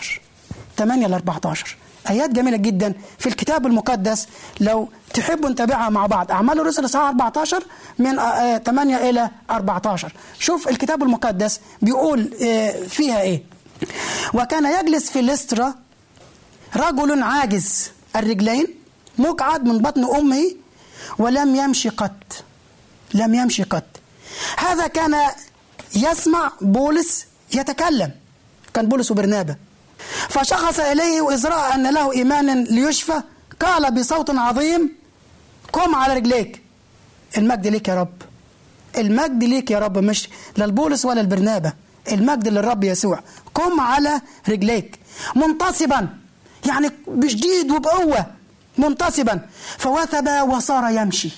8 0.77 1.07
ل 1.07 1.15
14 1.15 1.77
آيات 2.11 2.31
جميلة 2.31 2.57
جدا 2.57 2.95
في 3.19 3.29
الكتاب 3.29 3.67
المقدس. 3.67 4.27
لو 4.61 4.89
تحبوا 5.15 5.51
نتابعها 5.51 5.89
مع 5.91 6.07
بعض. 6.07 6.31
أعمال 6.31 6.61
الرسل 6.61 6.85
إصحاح 6.85 7.09
14 7.09 7.65
من 7.99 8.17
8 8.59 9.11
إلى 9.11 9.31
14 9.51 10.13
شوف 10.39 10.69
الكتاب 10.69 11.03
المقدس 11.03 11.61
بيقول 11.83 12.31
فيها 12.89 13.21
إيه. 13.21 13.43
وكان 14.35 14.81
يجلس 14.81 15.11
في 15.11 15.23
لسترا 15.23 15.75
رجل 16.77 17.23
عاجز. 17.23 17.91
الرجلين 18.17 18.67
مقعد 19.19 19.65
من 19.65 19.79
بطن 19.79 20.05
أمه 20.05 20.55
ولم 21.19 21.57
يمشي 21.57 21.89
قط. 21.89 22.45
لم 23.15 23.35
يمشي 23.35 23.63
قط. 23.63 23.85
هذا 24.59 24.87
كان 24.87 25.17
يسمع 25.97 26.53
بولس 26.61 27.27
يتكلم. 27.55 28.11
كان 28.75 28.87
بولس 28.87 29.11
وبرنابا 29.11 29.57
فشخص 30.29 30.81
إليه 30.81 31.21
وإذ 31.21 31.47
رأى 31.47 31.75
أن 31.75 31.91
له 31.95 32.13
إيمان 32.13 32.65
ليشفى. 32.65 33.23
قال 33.61 33.95
بصوت 33.95 34.31
عظيم 34.31 34.93
قم 35.73 35.95
على 35.95 36.15
رجليك. 36.15 36.63
المجد 37.37 37.67
ليك 37.67 37.89
يا 37.89 37.95
رب. 37.95 38.23
المجد 38.97 39.45
ليك 39.45 39.71
يا 39.71 39.79
رب. 39.79 39.99
مش 39.99 40.29
للبولس 40.59 41.05
ولا 41.05 41.21
البرنابة. 41.21 41.73
المجد 42.13 42.49
للرب 42.49 42.85
يسوع. 42.85 43.21
قم 43.55 43.81
على 43.81 44.21
رجليك. 44.49 44.99
منتصبا. 45.37 46.09
يعني 46.67 46.91
بشديد 47.07 47.71
وبقوة. 47.71 48.27
منتصبا. 48.79 49.41
فوثب 49.79 50.29
وصار 50.49 50.91
يمشي. 50.91 51.31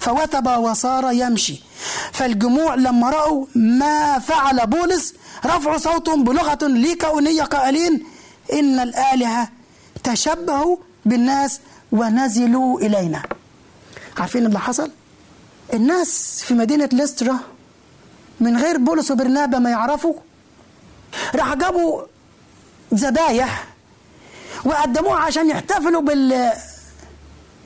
فوثب 0.00 0.46
وصار 0.46 1.12
يمشي. 1.12 1.62
فالجموع 2.12 2.74
لما 2.74 3.10
رأوا 3.10 3.46
ما 3.54 4.18
فعل 4.18 4.66
بولس 4.66 5.14
رفعوا 5.46 5.78
صوتهم 5.78 6.24
بلغة 6.24 6.58
ليكاونية 6.62 7.42
قائلين 7.42 8.04
إن 8.52 8.80
الآلهة 8.80 9.48
تشبهوا 10.04 10.76
بالناس 11.04 11.60
ونزلوا 11.92 12.80
إلينا. 12.80 13.22
عارفين 14.18 14.46
اللي 14.46 14.58
حصل؟ 14.58 14.90
الناس 15.74 16.42
في 16.44 16.54
مدينة 16.54 16.88
لسترا 16.92 17.38
من 18.40 18.56
غير 18.56 18.78
بولس 18.78 19.10
وبرنابا 19.10 19.58
ما 19.58 19.70
يعرفوا 19.70 20.14
راح 21.34 21.54
جابوا 21.54 22.02
ذبايح 22.94 23.64
وقدموها 24.64 25.20
عشان 25.20 25.50
يحتفلوا 25.50 26.02
بال... 26.02 26.52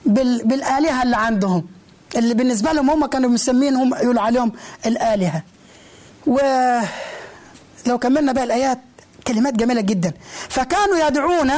بال... 0.07 0.45
بالآلهة 0.45 1.03
اللي 1.03 1.17
عندهم. 1.17 1.67
اللي 2.17 2.35
بالنسبة 2.35 2.73
لهم 2.73 2.91
هم 2.91 3.07
كانوا 3.07 3.31
مسمينهم 3.31 3.95
يقولوا 3.95 4.23
عليهم 4.23 4.53
الآلهة. 4.87 5.43
ولو 6.27 7.99
كملنا 8.01 8.33
بقى 8.33 8.45
الآيات 8.45 8.79
كلمات 9.27 9.55
جميلة 9.55 9.81
جدا. 9.81 10.13
فكانوا 10.49 11.07
يدعون 11.07 11.53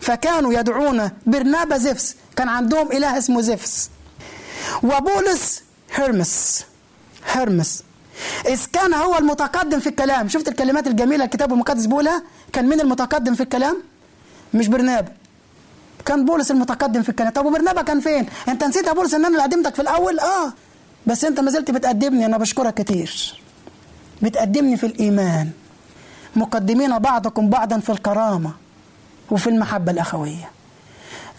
فكانوا 0.00 0.52
يدعون 0.52 1.10
برنابا 1.26 1.76
زفس. 1.78 2.16
كان 2.36 2.48
عندهم 2.48 2.92
إله 2.92 3.18
اسمه 3.18 3.40
زفس. 3.40 3.90
وبولس 4.82 5.62
هرمس. 5.94 6.64
هرمس. 7.26 7.82
إذ 8.46 8.60
كان 8.72 8.94
هو 8.94 9.18
المتقدم 9.18 9.80
في 9.80 9.88
الكلام. 9.88 10.28
شفت 10.28 10.48
الكلمات 10.48 10.86
الجميلة 10.86 11.24
الكتاب 11.24 11.52
المقدس 11.52 11.86
بيقولها؟ 11.86 12.22
كان 12.52 12.68
مين 12.68 12.80
المتقدم 12.80 13.34
في 13.34 13.42
الكلام؟ 13.42 13.82
مش 14.54 14.68
برنابا 14.68 15.12
كان 16.06 16.24
بولس 16.24 16.50
المتقدم 16.50 17.02
في 17.02 17.08
الكلام 17.08 17.32
طب 17.32 17.46
وبرنابا 17.46 17.82
كان 17.82 18.00
فين؟ 18.00 18.26
انت 18.48 18.64
نسيت 18.64 18.86
يا 18.86 18.92
بولس 18.92 19.14
ان 19.14 19.24
أنا 19.24 19.28
اللي 19.28 19.42
قدمتك 19.42 19.74
في 19.74 19.82
الأول؟ 19.82 20.18
آه. 20.20 20.52
بس 21.06 21.24
انت 21.24 21.40
ما 21.40 21.50
زلت 21.50 21.70
بتقدمني 21.70 22.26
أنا 22.26 22.38
بشكرك 22.38 22.74
كتير. 22.74 23.40
بتقدمني 24.22 24.76
في 24.76 24.86
الإيمان. 24.86 25.50
مقدمين 26.36 26.98
بعضكم 26.98 27.50
بعضا 27.50 27.78
في 27.78 27.90
الكرامة 27.92 28.50
وفي 29.30 29.50
المحبة 29.50 29.92
الأخوية. 29.92 30.50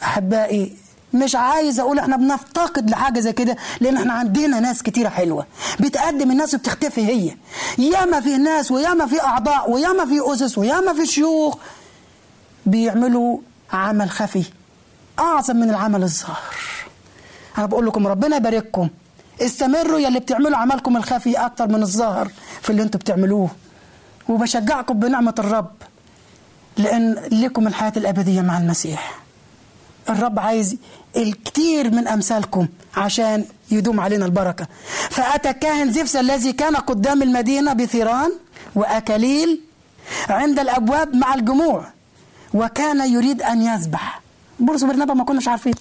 أحبائي 0.03 0.76
مش 1.14 1.36
عايز 1.36 1.80
أقول 1.80 1.99
إحنا 1.99 2.18
بنفتقد 2.18 2.89
لحاجة 2.89 3.20
زي 3.20 3.34
كده 3.34 3.55
لأن 3.82 3.97
إحنا 3.97 4.14
عندنا 4.14 4.59
ناس 4.59 4.84
كتيرة 4.84 5.09
حلوة. 5.09 5.45
بتقدم 5.80 6.32
الناس 6.32 6.53
وبتختفي 6.53 7.01
هي. 7.07 7.36
ياما 7.78 8.20
في 8.22 8.38
ناس 8.38 8.72
وياما 8.72 9.05
في 9.05 9.22
أعضاء 9.22 9.72
وياما 9.72 10.05
في 10.05 10.34
أسس 10.34 10.57
وياما 10.57 10.93
في 10.93 11.05
شيوخ 11.05 11.57
بيعملوا 12.66 13.38
عمل 13.74 14.09
خفي 14.09 14.43
أعظم 15.19 15.55
من 15.55 15.69
العمل 15.69 16.03
الظاهر. 16.03 16.55
أنا 17.57 17.65
بقول 17.65 17.88
لكم 17.88 18.07
ربنا 18.07 18.36
يبارككم. 18.36 18.89
استمروا 19.41 19.99
يا 19.99 20.07
اللي 20.07 20.19
بتعملوا 20.19 20.57
عملكم 20.57 20.97
الخفي 20.97 21.38
أكتر 21.38 21.67
من 21.67 21.82
الظاهر 21.82 22.32
في 22.61 22.69
اللي 22.69 22.84
أنتوا 22.84 22.99
بتعملوه. 22.99 23.49
وبشجعكم 24.30 24.99
بنعمة 24.99 25.36
الرب 25.39 25.72
لأن 26.78 27.15
لكم 27.32 27.67
الحياة 27.67 27.93
الأبدية 27.97 28.41
مع 28.41 28.57
المسيح. 28.57 29.19
الرب 30.09 30.39
عايز 30.39 30.78
الكثير 31.17 31.91
من 31.91 32.07
أمثالكم 32.07 32.67
عشان 32.97 33.45
يدوم 33.72 33.99
علينا 33.99 34.26
البركة. 34.26 34.67
فأتى 35.09 35.53
كاهن 35.53 35.91
زفس 35.91 36.15
الذي 36.15 36.53
كان 36.53 36.76
قدام 36.76 37.22
المدينة 37.22 37.74
بثيران 37.74 38.32
وأكاليل 38.76 39.61
عند 40.30 40.59
الأبواب 40.59 41.15
مع 41.15 41.34
الجموع. 41.34 41.86
وكان 42.53 43.13
يريد 43.13 43.41
أن 43.41 43.61
يذبح 43.61 44.21
بولس 44.59 44.83
وبرنابا 44.83 45.13
ما 45.13 45.23
كناش 45.23 45.47
عارفين. 45.47 45.73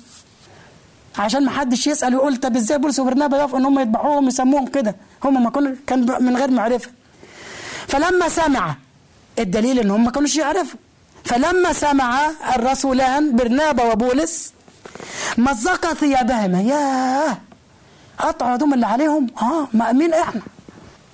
عشان 1.19 1.45
ما 1.45 1.51
حدش 1.51 1.87
يسأل 1.87 2.15
ويقول 2.15 2.37
طب 2.37 2.57
إزاي 2.57 2.79
بولس 2.79 2.99
وبرنابا 3.01 3.37
يقفوا 3.37 3.59
إن 3.59 3.65
هم 3.67 3.79
يذبحوهم 3.79 4.29
يسموهم 4.29 4.67
كده؟ 4.67 4.97
هم 5.25 5.43
ما 5.45 5.51
كانوا 5.51 5.75
كان 5.87 6.25
من 6.25 6.37
غير 6.37 6.51
معرفة. 6.51 6.91
فلما 7.89 8.29
سمع 8.29 8.75
الدليل 9.39 9.79
إن 9.79 9.91
هم 9.91 10.05
ما 10.05 10.11
كانوش 10.11 10.37
يعرفوا. 10.37 10.79
فلما 11.25 11.73
سمع 11.73 12.31
الرسولان 12.55 13.37
برنابا 13.37 13.93
وبولس 13.93 14.53
مزق 15.39 15.93
ثيابهما 15.93 16.61
ياه! 16.61 17.37
قطعوا 18.19 18.55
هدوم 18.55 18.75
اللي 18.75 18.87
عليهم. 18.87 19.27
آه 19.43 19.69
ما 19.73 19.93
مين 19.93 20.15
إحنا. 20.15 20.41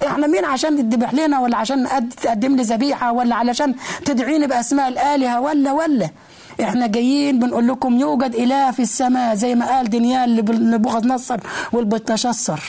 إحنا 0.07 0.27
مين 0.27 0.45
عشان 0.45 0.91
تذبح 0.91 1.15
لنا 1.15 1.41
ولا 1.41 1.57
عشان 1.57 2.09
تقدم 2.23 2.57
لي 2.57 2.63
ذبيحة 2.63 3.13
ولا 3.13 3.35
علشان 3.35 3.75
تدعيني 4.05 4.47
بأسماء 4.47 4.89
الآلهة؟ 4.89 5.41
ولا 5.41 5.73
ولا. 5.73 6.11
إحنا 6.63 6.87
جايين 6.87 7.39
بنقول 7.39 7.69
لكم 7.69 7.97
يوجد 7.99 8.35
إله 8.35 8.71
في 8.71 8.83
السماء 8.83 9.35
زي 9.35 9.55
ما 9.55 9.67
قال 9.67 9.91
دانيال 9.91 10.35
لنبوخذ 10.37 11.07
نصر 11.09 11.41
والبتشصر 11.73 12.61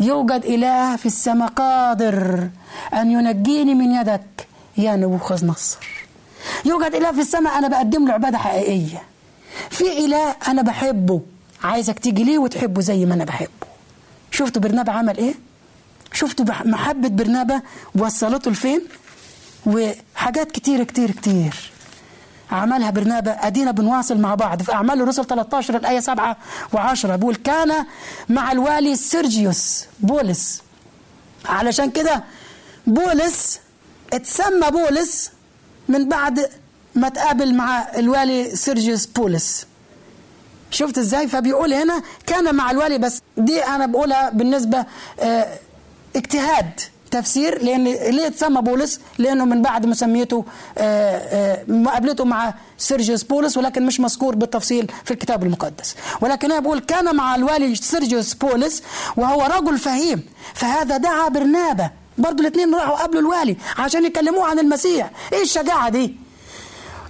يوجد 0.00 0.44
إله 0.44 0.96
في 0.96 1.06
السماء 1.06 1.48
قادر 1.48 2.48
أن 2.94 3.10
ينجيني 3.10 3.74
من 3.74 3.92
يدك 3.94 4.46
يا 4.76 4.96
نبوخذ 4.96 5.46
نصر 5.46 5.78
يوجد 6.64 6.94
إله 6.94 7.12
في 7.12 7.20
السماء 7.20 7.58
أنا 7.58 7.68
بقدم 7.68 8.06
له 8.08 8.12
عبادة 8.14 8.38
حقيقية. 8.38 9.02
في 9.70 10.04
إله 10.04 10.34
أنا 10.48 10.62
بحبه 10.62 11.20
عايزك 11.64 11.98
تيجي 11.98 12.24
ليه 12.24 12.38
وتحبه 12.38 12.80
زي 12.80 13.04
ما 13.06 13.14
أنا 13.14 13.24
بحبه. 13.24 13.50
شفتوا 14.30 14.62
برنابا 14.62 14.92
عمل 14.92 15.16
إيه؟ 15.18 15.34
شفتوا 16.12 16.44
محبة 16.64 17.08
برنابا 17.08 17.62
وصلته 17.94 18.50
لفين؟ 18.50 18.80
وحاجات 19.66 20.52
كتير 20.52 20.84
كتير 20.84 21.10
كتير. 21.10 21.70
عملها 22.50 22.90
برنابا 22.90 23.30
ادينا 23.46 23.70
بنواصل 23.70 24.18
مع 24.20 24.34
بعض. 24.34 24.62
في 24.62 24.72
أعمال 24.72 25.00
الرسل 25.02 25.24
13 25.26 25.76
الآية 25.76 26.00
7 26.00 26.36
و10 26.76 27.06
بيقول 27.06 27.34
كان 27.34 27.86
مع 28.28 28.52
الوالي 28.52 28.96
سيرجيوس 28.96 29.84
بولس. 30.00 30.62
علشان 31.46 31.90
كده 31.90 32.24
بولس 32.86 33.60
اتسمى 34.12 34.70
بولس 34.70 35.30
من 35.88 36.08
بعد 36.08 36.50
ما 36.94 37.08
تقابل 37.08 37.54
مع 37.54 37.88
الوالي 37.96 38.56
سيرجيوس 38.56 39.06
بولس. 39.06 39.66
شفت 40.70 40.98
إزاي؟ 40.98 41.28
فبيقول 41.28 41.74
هنا 41.74 42.02
كان 42.26 42.54
مع 42.54 42.70
الوالي 42.70 42.98
بس 42.98 43.20
دي 43.36 43.64
أنا 43.64 43.86
بقولها 43.86 44.30
بالنسبة 44.30 44.84
آه 45.20 45.58
اجتهاد 46.16 46.80
تفسير 47.10 47.62
لأن 47.62 47.84
ليه 47.84 48.26
اتسمى 48.26 48.62
بولس؟ 48.62 49.00
لأنه 49.18 49.44
من 49.44 49.62
بعد 49.62 49.86
مسميته 49.86 50.44
مقابلته 51.68 52.24
مع 52.24 52.54
سيرجيوس 52.78 53.22
بولس 53.22 53.56
ولكن 53.56 53.86
مش 53.86 54.00
مذكور 54.00 54.34
بالتفصيل 54.34 54.92
في 55.04 55.10
الكتاب 55.10 55.42
المقدس. 55.42 55.96
ولكن 56.20 56.52
أنا 56.52 56.60
بقول 56.60 56.78
كان 56.78 57.16
مع 57.16 57.34
الوالي 57.34 57.74
سيرجيوس 57.74 58.34
بولس 58.34 58.82
وهو 59.16 59.42
رجل 59.42 59.78
فهيم 59.78 60.22
فهذا 60.54 60.96
دعا 60.96 61.28
برنابا 61.28 61.90
برضه 62.18 62.40
الاثنين 62.40 62.74
راحوا 62.74 62.96
قابلوا 62.96 63.20
الوالي 63.20 63.56
عشان 63.78 64.04
يكلموه 64.04 64.46
عن 64.46 64.58
المسيح. 64.58 65.10
إيه 65.32 65.42
الشجاعة 65.42 65.88
دي؟ 65.88 66.14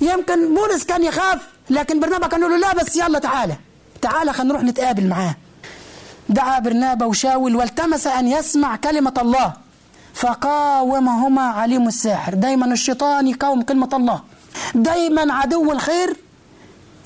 يمكن 0.01 0.55
بولس 0.55 0.85
كان 0.85 1.05
يخاف 1.05 1.41
لكن 1.71 2.01
برنابا 2.01 2.27
كان 2.27 2.41
يقول 2.41 2.53
له 2.53 2.59
لا 2.59 2.75
بس 2.75 2.97
يلا 2.97 3.19
تعالى. 3.19 3.57
تعالى 4.03 4.33
خلينا 4.33 4.53
نروح 4.53 4.63
نتقابل 4.63 5.07
معاه. 5.09 5.35
دعا 6.31 6.59
برنابا 6.59 7.07
وشاول 7.07 7.57
والتمس 7.57 8.07
أن 8.07 8.29
يسمع 8.29 8.77
كلمة 8.77 9.15
الله. 9.19 9.53
فقاومهما 10.15 11.43
عليم 11.43 11.89
الساحر 11.89 12.35
دايما 12.35 12.67
الشيطان 12.73 13.27
يقاوم 13.29 13.63
كلمة 13.63 13.89
الله. 13.93 14.21
دايما 14.75 15.35
عدو 15.35 15.73
الخير 15.73 16.17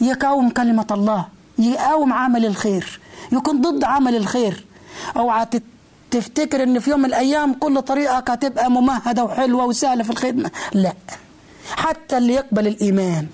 يقاوم 0.01 0.51
كلمة 0.51 0.87
الله. 0.91 1.27
يقاوم 1.59 2.13
عمل 2.13 2.47
الخير. 2.47 3.01
يكون 3.33 3.61
ضد 3.61 3.85
عمل 3.85 4.17
الخير. 4.17 4.65
أوعى 5.17 5.47
تفتكر 6.11 6.63
إن 6.63 6.79
في 6.79 6.91
يوم 6.91 7.01
من 7.01 7.05
الأيام 7.05 7.55
كل 7.55 7.83
طريقك 7.83 8.31
هتبقى 8.31 8.71
ممهدة 8.71 9.25
وحلوة 9.25 9.65
وسهلة 9.65 10.03
في 10.03 10.11
الخدمة. 10.11 10.51
لا. 10.73 10.93
حتى 11.77 12.19
اللي 12.19 12.33
يقبل 12.33 12.67
الإيمان 12.67 13.27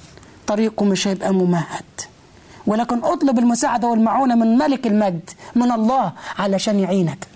طريقه 0.47 0.85
مش 0.85 1.09
هيبقى 1.09 1.35
ممهد. 1.35 1.85
ولكن 2.67 3.05
أطلب 3.05 3.39
المساعدة 3.39 3.89
والمعونة 3.89 4.35
من 4.35 4.59
ملك 4.59 4.87
المجد 4.87 5.31
من 5.55 5.73
الله 5.73 6.13
علشان 6.39 6.81
يعينك. 6.81 7.27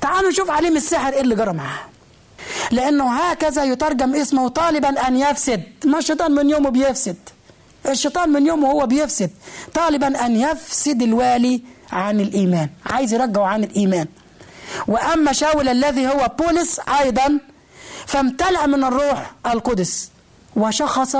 تعالوا 0.00 0.30
نشوف 0.30 0.50
عليم 0.50 0.76
السحر 0.76 1.12
إيه 1.12 1.20
اللي 1.20 1.34
جرى 1.34 1.52
معاه. 1.52 1.80
لأنه 2.70 3.12
هكذا 3.12 3.64
يترجم 3.64 4.14
اسمه 4.14 4.48
طالبا 4.48 5.08
أن 5.08 5.16
يفسد. 5.16 5.62
ما 5.84 5.98
الشيطان 5.98 6.32
من 6.32 6.50
يومه 6.50 6.70
بيفسد؟ 6.70 7.16
الشيطان 7.88 8.30
من 8.30 8.46
يومه 8.46 8.68
هو 8.68 8.86
بيفسد. 8.86 9.30
طالبا 9.74 10.26
أن 10.26 10.36
يفسد 10.36 11.02
الوالي 11.02 11.62
عن 11.92 12.20
الإيمان. 12.20 12.68
عايز 12.86 13.12
يرجعه 13.14 13.46
عن 13.46 13.64
الإيمان. 13.64 14.06
وأما 14.86 15.32
شاول 15.32 15.68
الذي 15.68 16.06
هو 16.06 16.30
بولس 16.38 16.80
أيضا 17.00 17.40
فامتلأ 18.06 18.66
من 18.66 18.84
الروح 18.84 19.32
القدس 19.46 20.10
وشخص 20.56 21.16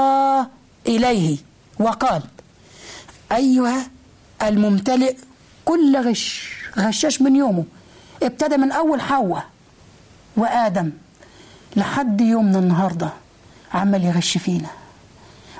إليه 0.86 1.36
وقال 1.78 2.22
أيها 3.32 3.86
الممتلئ 4.42 5.16
كل 5.64 5.96
غش 5.96 6.52
غشاش 6.78 7.22
من 7.22 7.36
يومه. 7.36 7.64
ابتدى 8.22 8.56
من 8.56 8.72
أول 8.72 9.00
حواء 9.00 9.44
وآدم 10.36 10.90
لحد 11.76 12.20
يومنا 12.20 12.58
النهارده 12.58 13.10
عمال 13.74 14.04
يغش 14.04 14.38
فينا. 14.38 14.68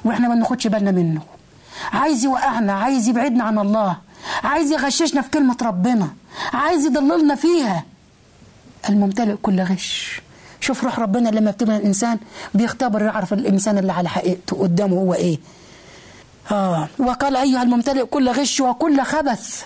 وإحنا 0.04 0.28
ما 0.28 0.34
بناخدش 0.34 0.66
بالنا 0.66 0.90
منه. 0.90 1.20
عايز 1.92 2.24
يوقعنا 2.24 2.72
عايز 2.72 3.08
يبعدنا 3.08 3.44
عن 3.44 3.58
الله. 3.58 3.96
عايز 4.44 4.72
يغششنا 4.72 5.22
في 5.22 5.30
كلمة 5.30 5.56
ربنا. 5.62 6.08
عايز 6.52 6.86
يضللنا 6.86 7.34
فيها. 7.34 7.84
الممتلئ 8.88 9.36
كل 9.36 9.60
غش. 9.60 10.20
شوف 10.60 10.84
روح 10.84 10.98
ربنا 10.98 11.28
لما 11.28 11.50
بتبنى 11.50 11.76
الإنسان 11.76 12.18
بيختبر 12.54 13.02
يعرف 13.02 13.32
الإنسان 13.32 13.78
اللي 13.78 13.92
على 13.92 14.08
حقيقته 14.08 14.56
قدامه 14.56 14.96
هو 14.96 15.14
إيه. 15.14 15.38
آه. 16.51 16.88
وقال 16.99 17.36
أيها 17.36 17.62
الممتلئ 17.62 18.05
كل 18.05 18.28
غش 18.28 18.61
وكل 18.61 19.03
خبث. 19.03 19.62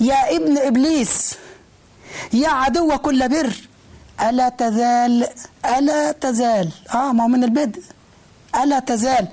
يا 0.00 0.36
ابن 0.36 0.58
إبليس 0.58 1.34
يا 2.32 2.48
عدو 2.48 2.98
كل 2.98 3.28
بر. 3.28 3.52
ألا 4.28 4.48
تزال 4.48 5.28
ألا 5.78 6.12
تزال. 6.12 6.70
آه 6.94 7.12
ما 7.12 7.24
هو 7.24 7.28
من 7.28 7.44
البدء 7.44 7.82
ألا 8.62 8.78
تزال. 8.78 9.28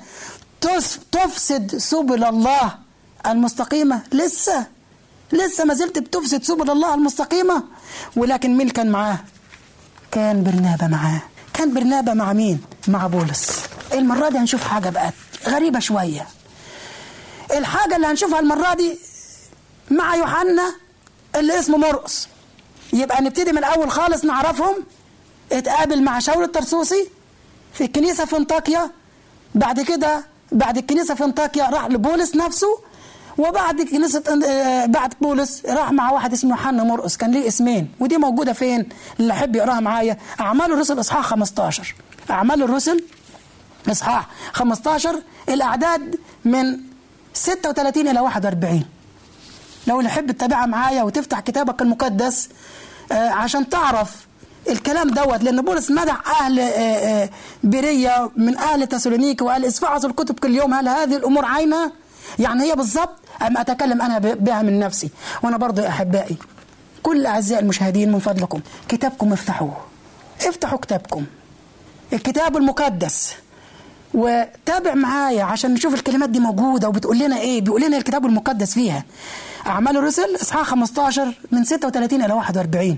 تفسد 1.12 1.78
سبل 1.78 2.24
الله 2.24 2.76
المستقيمة. 3.28 4.02
لسه 4.14 4.66
لسه 5.32 5.66
ما 5.66 5.74
زلت 5.74 6.00
بتفسد 6.00 6.44
سبل 6.44 6.70
الله 6.72 6.94
المستقيمة. 6.94 7.64
ولكن 8.16 8.58
مين 8.58 8.70
كان 8.70 8.90
معاه؟ 8.90 9.20
كان 10.12 10.44
برنابة 10.44 10.88
معاه. 10.88 11.22
كان 11.54 11.74
برنابة 11.74 12.14
مع 12.14 12.34
مين؟ 12.34 12.62
مع 12.88 13.08
بولس. 13.08 13.60
المرة 13.94 14.30
دي 14.30 14.38
هنشوف 14.38 14.64
حاجة 14.64 14.90
بقى. 14.90 15.12
غريبة 15.48 15.80
شوية. 15.80 16.28
الحاجة 17.58 17.96
اللي 17.96 18.08
هنشوفها 18.08 18.40
المرة 18.40 18.74
دي 18.74 18.98
مع 19.92 20.16
يوحنا 20.16 20.76
اللي 21.36 21.60
اسمه 21.60 21.78
مرقس 21.78 22.28
يبقى 22.94 23.22
نبتدي 23.22 23.52
من 23.52 23.58
الأول 23.58 23.92
خالص 23.92 24.26
نعرفهم. 24.26 24.76
اتقابل 25.52 26.04
مع 26.04 26.20
شاول 26.20 26.44
الترسوسي 26.44 27.10
في 27.74 27.84
الكنيسة 27.84 28.26
في 28.26 28.38
انطاكيا 28.38 28.90
بعد 29.56 29.82
كده 29.82 30.26
بعد 30.52 30.78
الكنيسة 30.78 31.16
في 31.16 31.24
انطاكيا 31.24 31.70
راح 31.70 31.86
لبولس 31.86 32.36
نفسه. 32.36 32.80
وبعد 33.38 33.82
كنيسة 33.82 34.24
آه، 34.48 34.86
بعد 34.86 35.14
بولس 35.22 35.66
راح 35.66 35.92
مع 35.92 36.12
واحد 36.12 36.34
اسمه 36.34 36.50
يوحنا 36.50 36.84
مرقس 36.84 37.18
كان 37.18 37.32
ليه 37.32 37.48
اسمين. 37.48 37.92
ودي 38.00 38.18
موجودة 38.18 38.54
فين؟ 38.54 38.90
اللي 39.20 39.34
يحب 39.34 39.56
يقراها 39.56 39.80
معايا. 39.80 40.18
أعمال 40.40 40.74
الرسل 40.74 41.00
إصحاح 41.00 41.26
15 41.26 41.96
أعمال 42.30 42.64
الرسل 42.64 43.04
إصحاح 43.92 44.28
15 44.54 45.22
الأعداد 45.50 46.20
من 46.46 46.78
36 47.34 48.08
إلى 48.08 48.20
41 48.20 48.84
لو 49.88 50.02
يحب 50.02 50.32
تتابعها 50.32 50.66
معايا 50.66 51.04
وتفتح 51.04 51.40
كتابك 51.40 51.82
المقدس 51.82 52.50
آه، 53.12 53.30
عشان 53.30 53.70
تعرف 53.70 54.28
الكلام 54.70 55.10
دوت 55.10 55.44
لأن 55.44 55.62
بولس 55.62 55.92
مدح 55.92 56.42
أهل 56.42 56.60
آه، 56.60 56.64
آه، 56.64 57.30
بيريا 57.64 58.30
من 58.36 58.58
أهل 58.58 58.88
تسالونيكي 58.88 59.44
وقال 59.44 59.66
اسفعوا 59.66 60.06
الكتب 60.06 60.40
كل 60.40 60.56
يوم 60.56 60.74
هل 60.74 60.88
هذه 60.90 61.16
الأمور 61.18 61.46
عينها؟ 61.46 61.92
يعني 62.40 62.64
هي 62.64 62.76
بالظبط 62.76 63.16
اما 63.42 63.62
أتكلم 63.62 64.02
أنا 64.02 64.20
ب- 64.20 64.44
بها 64.44 64.62
من 64.62 64.80
نفسي. 64.80 65.10
وأنا 65.44 65.58
برضو 65.58 65.82
يا 65.82 65.88
أحبائي 65.90 66.38
كل 67.04 67.26
أعزائي 67.26 67.62
المشاهدين 67.62 68.12
من 68.12 68.20
فضلكم 68.20 68.60
كتابكم 68.88 69.34
افتحوه. 69.34 69.78
افتحوا 70.48 70.78
كتابكم. 70.78 71.26
الكتاب 72.14 72.58
المقدس. 72.58 73.34
وتابع 74.16 74.94
معايا 74.94 75.44
عشان 75.44 75.74
نشوف 75.74 75.94
الكلمات 75.94 76.30
دي 76.30 76.40
موجودة 76.40 76.90
وبتقول 76.90 77.20
لنا 77.20 77.38
إيه 77.40 77.62
بيقول 77.62 77.82
لنا 77.82 77.98
الكتاب 77.98 78.26
المقدس 78.26 78.74
فيها. 78.74 79.04
أعمال 79.68 79.98
الرسل 79.98 80.36
إصحاح 80.42 80.68
15 80.68 81.34
من 81.52 81.64
36 81.64 82.22
إلى 82.24 82.34
41 82.34 82.98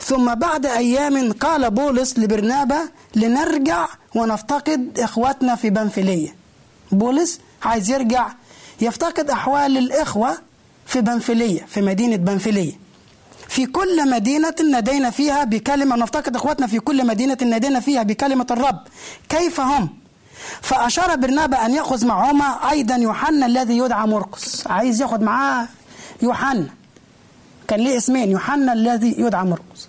ثم 0.00 0.34
بعد 0.34 0.66
أيام 0.66 1.32
قال 1.32 1.70
بولس 1.70 2.18
لبرنابا 2.18 2.78
لنرجع 3.14 3.88
ونفتقد 4.14 4.98
إخواتنا 4.98 5.54
في 5.56 5.70
بنفليه 5.70 6.34
بولس 6.92 7.40
عايز 7.62 7.90
يرجع 7.90 8.28
يفتقد 8.80 9.30
أحوال 9.30 9.78
الإخوة 9.78 10.38
في 10.86 11.00
بنفليه 11.00 11.66
في 11.68 11.82
مدينة 11.82 12.16
بنفليه 12.16 12.72
في 13.48 13.66
كل 13.66 14.10
مدينة 14.10 14.54
نادينا 14.70 15.10
فيها 15.10 15.44
بكلمة 15.44 15.96
نفتقد 15.96 16.36
إخواتنا 16.36 16.66
في 16.66 16.78
كل 16.78 17.06
مدينة 17.06 17.36
نادينا 17.42 17.80
فيها 17.80 18.02
بكلمة 18.02 18.46
الرب. 18.50 18.78
كيف 19.28 19.60
هم؟ 19.60 19.88
فأشار 20.62 21.16
برنابا 21.16 21.66
أن 21.66 21.74
يأخذ 21.74 22.06
معهما. 22.06 22.70
أيضا 22.70 22.94
يوحنا 22.96 23.46
الذي 23.46 23.78
يدعى 23.78 24.06
مرقس. 24.06 24.66
عايز 24.66 25.02
ياخد 25.02 25.22
معاه 25.22 25.68
يوحنا. 26.22 26.66
كان 27.68 27.80
ليه 27.80 27.96
اسمين؟ 27.96 28.30
يوحنا 28.30 28.72
الذي 28.72 29.14
يدعى 29.18 29.44
مرقس. 29.44 29.88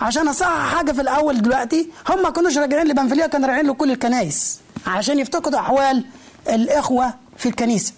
عشان 0.00 0.28
أصحح 0.28 0.74
حاجة 0.76 0.92
في 0.92 1.00
الأول 1.00 1.42
دلوقتي 1.42 1.90
هم 2.08 2.22
ما 2.22 2.30
كانوش 2.30 2.58
راجعين 2.58 2.86
لبنفلية 2.86 3.26
كانوا 3.26 3.48
راجعين 3.48 3.66
لكل 3.66 3.90
الكنايس 3.90 4.58
عشان 4.86 5.18
يفتقدوا 5.18 5.58
أحوال 5.58 6.04
الإخوة 6.48 7.14
في 7.36 7.48
الكنيسة. 7.48 7.92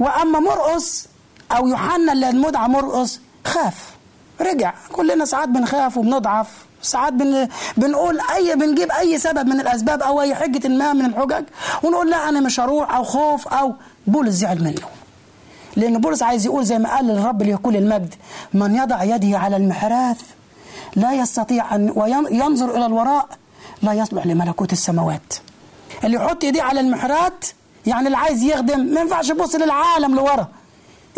وأما 0.00 0.38
مرقس 0.40 1.06
أو 1.52 1.68
يوحنا 1.68 2.12
اللي 2.12 2.28
المدعى 2.28 2.68
مرقس 2.68 3.20
خاف. 3.46 3.74
رجع. 4.40 4.74
كلنا 4.92 5.24
ساعات 5.24 5.48
بنخاف 5.48 5.96
وبنضعف. 5.96 6.48
ساعات 6.82 7.12
بن... 7.12 7.48
بنقول 7.76 8.18
اي 8.34 8.54
بنجيب 8.56 8.90
أي 8.90 9.18
سبب 9.18 9.46
من 9.46 9.60
الأسباب 9.60 10.02
أو 10.02 10.20
أي 10.20 10.34
حجة 10.34 10.68
ما 10.68 10.92
من 10.92 11.04
الحجج 11.04 11.44
ونقول 11.82 12.10
لا 12.10 12.28
أنا 12.28 12.40
مش 12.40 12.60
هروح 12.60 12.94
أو 12.94 13.04
خوف 13.04 13.48
أو 13.48 13.74
بولس 14.06 14.34
زعل 14.34 14.64
منه 14.64 14.82
لأن 15.76 16.00
بولس 16.00 16.22
عايز 16.22 16.46
يقول 16.46 16.64
زي 16.64 16.78
ما 16.78 16.96
قال 16.96 17.06
للرب 17.06 17.42
ليكون 17.42 17.76
المجد 17.76 18.14
من 18.54 18.74
يضع 18.74 19.02
يده 19.04 19.38
على 19.38 19.56
المحراث 19.56 20.20
لا 20.96 21.12
يستطيع 21.12 21.74
أن 21.74 21.92
وينظر 21.96 22.76
إلى 22.76 22.86
الوراء 22.86 23.28
لا 23.82 23.92
يصلح 23.92 24.26
لملكوت 24.26 24.72
السماوات. 24.72 25.34
اللي 26.04 26.16
يحط 26.16 26.44
ايديه 26.44 26.62
على 26.62 26.80
المحراث 26.80 27.32
يعني 27.86 28.06
اللي 28.06 28.16
عايز 28.16 28.42
يخدم 28.42 28.80
ما 28.80 29.00
ينفعش 29.00 29.28
يبص 29.28 29.54
للعالم 29.54 30.14
لورا. 30.14 30.48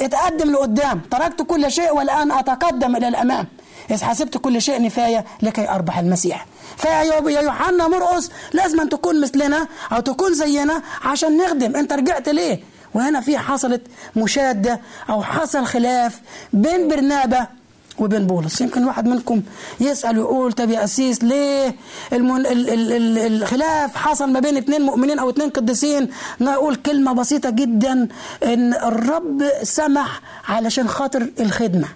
اتقدم 0.00 0.50
لقدام. 0.50 1.00
تركت 1.10 1.42
كل 1.42 1.70
شيء 1.72 1.94
والآن 1.94 2.32
أتقدم 2.32 2.96
إلى 2.96 3.08
الأمام. 3.08 3.46
إذ 3.90 4.04
حسبت 4.04 4.38
كل 4.38 4.62
شيء 4.62 4.82
نفاية 4.82 5.24
لكي 5.42 5.68
أربح 5.68 5.98
المسيح. 5.98 6.46
فيا 6.76 7.02
يا 7.02 7.40
يوحنا 7.40 7.88
مرقس 7.88 8.30
لازم 8.52 8.80
أن 8.80 8.88
تكون 8.88 9.20
مثلنا 9.20 9.68
أو 9.92 10.00
تكون 10.00 10.34
زينا 10.34 10.82
عشان 11.04 11.36
نخدم. 11.36 11.76
أنت 11.76 11.92
رجعت 11.92 12.28
ليه؟ 12.28 12.60
وهنا 12.94 13.20
في 13.20 13.38
حصلت 13.38 13.82
مشادة 14.16 14.80
أو 15.10 15.22
حصل 15.22 15.66
خلاف 15.66 16.20
بين 16.52 16.88
برنابة 16.88 17.59
وبين 18.00 18.26
بولس. 18.26 18.60
يمكن 18.60 18.84
واحد 18.84 19.08
منكم 19.08 19.42
يسأل 19.80 20.18
ويقول 20.18 20.52
طب 20.52 20.70
يا 20.70 20.84
أسيس 20.84 21.24
ليه؟ 21.24 21.74
المن... 22.12 22.46
ال... 22.46 22.70
ال... 22.70 22.92
ال... 22.92 23.18
الخلاف 23.18 23.96
حصل 23.96 24.30
ما 24.32 24.40
بين 24.40 24.56
اتنين 24.56 24.82
مؤمنين 24.82 25.18
أو 25.18 25.30
اتنين 25.30 25.50
قديسين. 25.50 26.08
نقول 26.40 26.76
كلمة 26.76 27.12
بسيطة 27.12 27.50
جدا 27.50 28.08
إن 28.44 28.74
الرب 28.74 29.42
سمح 29.62 30.20
علشان 30.48 30.88
خاطر 30.88 31.30
الخدمة. 31.40 31.88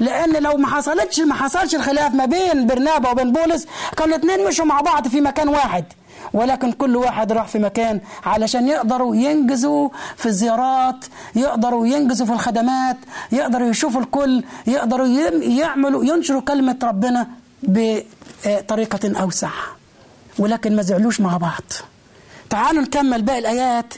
لأن 0.00 0.42
لو 0.42 0.56
ما 0.56 0.66
حصلتش 0.66 1.20
ما 1.20 1.34
حصلش 1.34 1.74
الخلاف 1.74 2.14
ما 2.14 2.24
بين 2.24 2.66
برنابا 2.66 3.10
وبين 3.10 3.32
بولس 3.32 3.66
كانوا 3.96 4.16
الاتنين 4.16 4.46
مشوا 4.48 4.64
مع 4.64 4.80
بعض 4.80 5.08
في 5.08 5.20
مكان 5.20 5.48
واحد. 5.48 5.84
ولكن 6.32 6.72
كل 6.72 6.96
واحد 6.96 7.32
راح 7.32 7.46
في 7.48 7.58
مكان 7.58 8.00
علشان 8.24 8.68
يقدروا 8.68 9.16
ينجزوا 9.16 9.88
في 10.16 10.26
الزيارات 10.26 11.04
يقدروا 11.34 11.86
ينجزوا 11.86 12.26
في 12.26 12.32
الخدمات 12.32 12.96
يقدروا 13.32 13.68
يشوفوا 13.68 14.00
الكل 14.00 14.44
يقدروا 14.66 15.06
يعملوا 15.42 16.04
ينشروا 16.04 16.40
كلمة 16.40 16.78
ربنا 16.82 17.26
بطريقة 17.62 19.20
أوسع. 19.20 19.50
ولكن 20.38 20.76
ما 20.76 20.82
زعلوش 20.82 21.20
مع 21.20 21.36
بعض. 21.36 21.62
تعالوا 22.50 22.82
نكمل 22.82 23.22
باقي 23.22 23.38
الآيات 23.38 23.94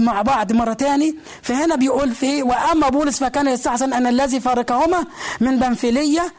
مع 0.00 0.22
بعض 0.22 0.52
مرة 0.52 0.72
تاني. 0.72 1.14
فهنا 1.42 1.76
بيقول 1.76 2.14
في 2.14 2.42
وأما 2.42 2.88
بولس 2.88 3.18
فكان 3.18 3.48
يستحسن 3.48 3.92
أن 3.92 4.06
الذي 4.06 4.40
فارقهما 4.40 5.04
من 5.40 5.58
بنفيلية 5.58 6.32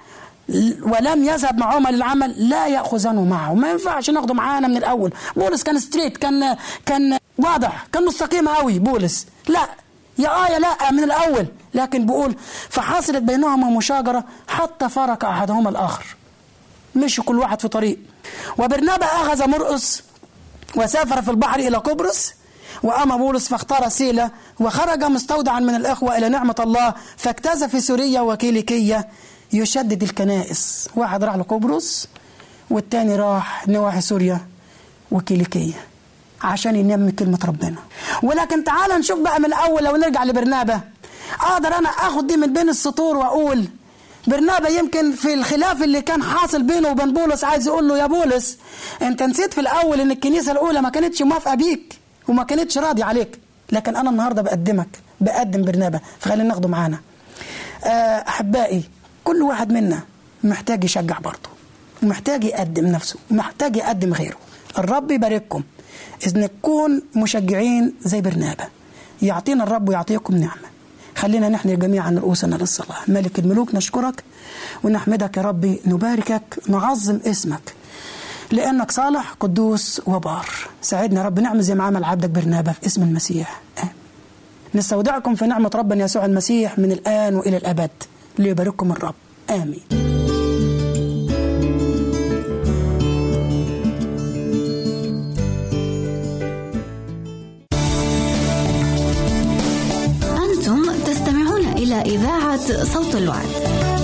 ولم 0.81 1.23
يذهب 1.23 1.57
معهما 1.57 1.89
للعمل 1.89 2.49
لا 2.49 2.67
يأخذنه 2.67 3.23
معه. 3.23 3.53
ما 3.53 3.71
ينفعش 3.71 4.09
ناخده 4.09 4.33
معانا 4.33 4.67
من 4.67 4.77
الأول. 4.77 5.13
بولس 5.35 5.63
كان 5.63 5.79
ستريت 5.79 6.17
كان 6.17 6.57
كان 6.85 7.17
واضح 7.37 7.87
كان 7.93 8.05
مستقيم 8.05 8.47
قوي 8.49 8.79
بولس. 8.79 9.27
لا 9.47 9.69
يا 10.17 10.29
آه 10.29 10.47
يا 10.47 10.59
لا 10.59 10.91
من 10.91 11.03
الأول. 11.03 11.45
لكن 11.73 12.05
بيقول 12.05 12.35
فحصلت 12.69 13.17
بينهما 13.17 13.69
مشاجرة 13.69 14.23
حتى 14.47 14.89
فرق 14.89 15.25
احدهما 15.25 15.69
الآخر. 15.69 16.15
مشي 16.95 17.21
كل 17.21 17.39
واحد 17.39 17.61
في 17.61 17.67
طريق. 17.67 17.99
وبرنابا 18.57 19.05
أخذ 19.05 19.47
مرقس 19.49 20.03
وسافر 20.75 21.21
في 21.21 21.31
البحر 21.31 21.59
إلى 21.59 21.77
قبرص 21.77 22.33
وأما 22.83 23.15
بولس 23.15 23.47
فاختار 23.47 23.89
سيلة 23.89 24.31
وخرج 24.59 25.03
مستودعا 25.03 25.59
من 25.59 25.75
الإخوة 25.75 26.17
إلى 26.17 26.29
نعمة 26.29 26.55
الله 26.59 26.93
فاجتاز 27.17 27.63
في 27.63 27.81
سوريا 27.81 28.21
وكيليكية. 28.21 29.07
يشدد 29.55 30.03
الكنائس. 30.03 30.89
واحد 30.95 31.23
راح 31.23 31.35
لقبرص 31.35 32.07
والتاني 32.69 33.15
راح 33.15 33.67
نواحي 33.67 34.01
سوريا 34.01 34.39
وكيليكية 35.11 35.73
عشان 36.41 36.75
ينمي 36.75 37.11
كلمة 37.11 37.39
ربنا. 37.45 37.75
ولكن 38.23 38.63
تعال 38.63 38.99
نشوف 38.99 39.19
بقى 39.19 39.39
من 39.39 39.45
الأول 39.45 39.83
لو 39.83 39.95
نرجع 39.95 40.23
لبرنابة. 40.23 40.81
أقدر 41.41 41.77
أنا 41.77 41.89
أخد 41.89 42.27
دي 42.27 42.37
من 42.37 42.53
بين 42.53 42.69
السطور 42.69 43.17
وأقول 43.17 43.65
برنابا 44.27 44.69
يمكن 44.69 45.11
في 45.11 45.33
الخلاف 45.33 45.83
اللي 45.83 46.01
كان 46.01 46.23
حاصل 46.23 46.63
بينه 46.63 46.89
وبين 46.89 47.13
بولس 47.13 47.43
عايز 47.43 47.67
يقول 47.67 47.87
له 47.87 47.97
يا 47.97 48.05
بولس 48.05 48.57
أنت 49.01 49.23
نسيت 49.23 49.53
في 49.53 49.61
الأول 49.61 50.01
إن 50.01 50.11
الكنيسة 50.11 50.51
الأولى 50.51 50.81
ما 50.81 50.89
كانتش 50.89 51.21
موافقة 51.21 51.55
بيك 51.55 51.99
وما 52.27 52.43
كانتش 52.43 52.77
راضية 52.77 53.03
عليك. 53.03 53.39
لكن 53.71 53.95
أنا 53.95 54.09
النهارده 54.09 54.41
بقدمك 54.41 54.87
بقدم 55.21 55.61
برنابا 55.65 55.99
فخلينا 56.19 56.43
ناخده 56.43 56.67
معانا. 56.69 56.97
آه، 57.83 57.87
أحبائي 58.27 58.83
كل 59.25 59.41
واحد 59.41 59.71
منا 59.71 59.99
محتاج 60.43 60.83
يشجع 60.83 61.19
برضه 61.19 61.49
ومحتاج 62.03 62.43
يقدم 62.43 62.87
نفسه 62.87 63.19
ومحتاج 63.31 63.75
يقدم 63.75 64.13
غيره. 64.13 64.37
الرب 64.77 65.11
يبارككم. 65.11 65.63
إذ 66.27 66.39
نكون 66.39 67.01
مشجعين 67.15 67.93
زي 68.01 68.21
برنابا 68.21 68.65
يعطينا 69.21 69.63
الرب 69.63 69.89
ويعطيكم 69.89 70.35
نعمة. 70.35 70.67
خلينا 71.15 71.49
نحن 71.49 71.79
جميعا 71.79 72.11
رؤوسنا 72.11 72.55
للصلاة. 72.55 72.97
ملك 73.07 73.39
الملوك 73.39 73.75
نشكرك 73.75 74.23
ونحمدك 74.83 75.37
يا 75.37 75.41
ربي 75.41 75.81
نباركك 75.85 76.59
نعظم 76.67 77.19
اسمك. 77.25 77.73
لأنك 78.51 78.91
صالح 78.91 79.35
قدوس 79.39 80.01
وبار. 80.05 80.49
ساعدنا 80.81 81.23
رب 81.23 81.39
نعمل 81.39 81.61
زي 81.61 81.75
ما 81.75 81.83
عمل 81.83 82.03
عبدك 82.03 82.29
برنابا 82.29 82.71
في 82.71 82.85
اسم 82.85 83.03
المسيح. 83.03 83.61
آمين. 83.79 83.93
نستودعكم 84.75 85.35
في 85.35 85.45
نعمة 85.47 85.71
ربنا 85.75 86.03
يسوع 86.03 86.25
المسيح 86.25 86.79
من 86.79 86.91
الآن 86.91 87.35
وإلى 87.35 87.57
الأبد. 87.57 87.91
ليبارككم 88.39 88.91
الرب 88.91 89.15
آمين 89.49 89.81
أنتم 100.43 100.91
تستمعون 101.05 101.65
إلى 101.65 102.01
إذاعة 102.01 102.83
صوت 102.83 103.15
الوعد. 103.15 103.94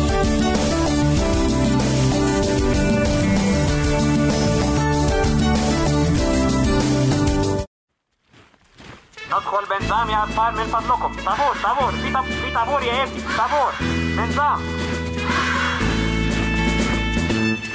ندخل 9.31 9.65
بنظام 9.69 10.09
يا 10.09 10.23
أطفال 10.23 10.55
من 10.55 10.63
فضلكم 10.67 11.13
طابور 11.25 11.55
طابور 11.63 11.91
في 11.91 12.11
في 12.41 12.53
طابور 12.55 12.83
يا 12.83 13.03
ابني 13.03 13.21
طابور 13.37 13.71
بنظام 14.17 14.59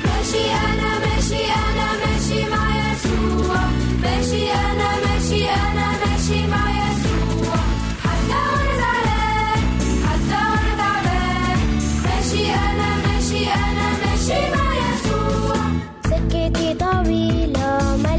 ماشي 0.04 0.44
أنا 0.54 0.98
ماشي 0.98 1.44
أنا 1.44 1.86
ماشي 2.06 2.48
مع 2.50 2.66
يسوع 2.76 3.60
ماشي 4.02 4.52
أنا 4.52 4.88
ماشي 5.06 5.48
أنا 5.50 5.86
ماشي 6.06 6.46
مع 6.46 6.70
يسوع 6.70 7.56
حتى 8.04 8.40
وأنا 8.52 8.76
زعلان 8.80 9.62
حتى 10.06 10.40
وأنا 10.50 10.76
تعبان 10.78 11.58
ماشي 12.04 12.54
أنا 12.54 12.88
ماشي 13.06 13.44
أنا 13.50 13.88
ماشي 14.04 14.40
مع 14.54 14.74
يسوع 14.74 15.56
سكتي 16.04 16.74
طويلة 16.74 17.96
ما 18.02 18.15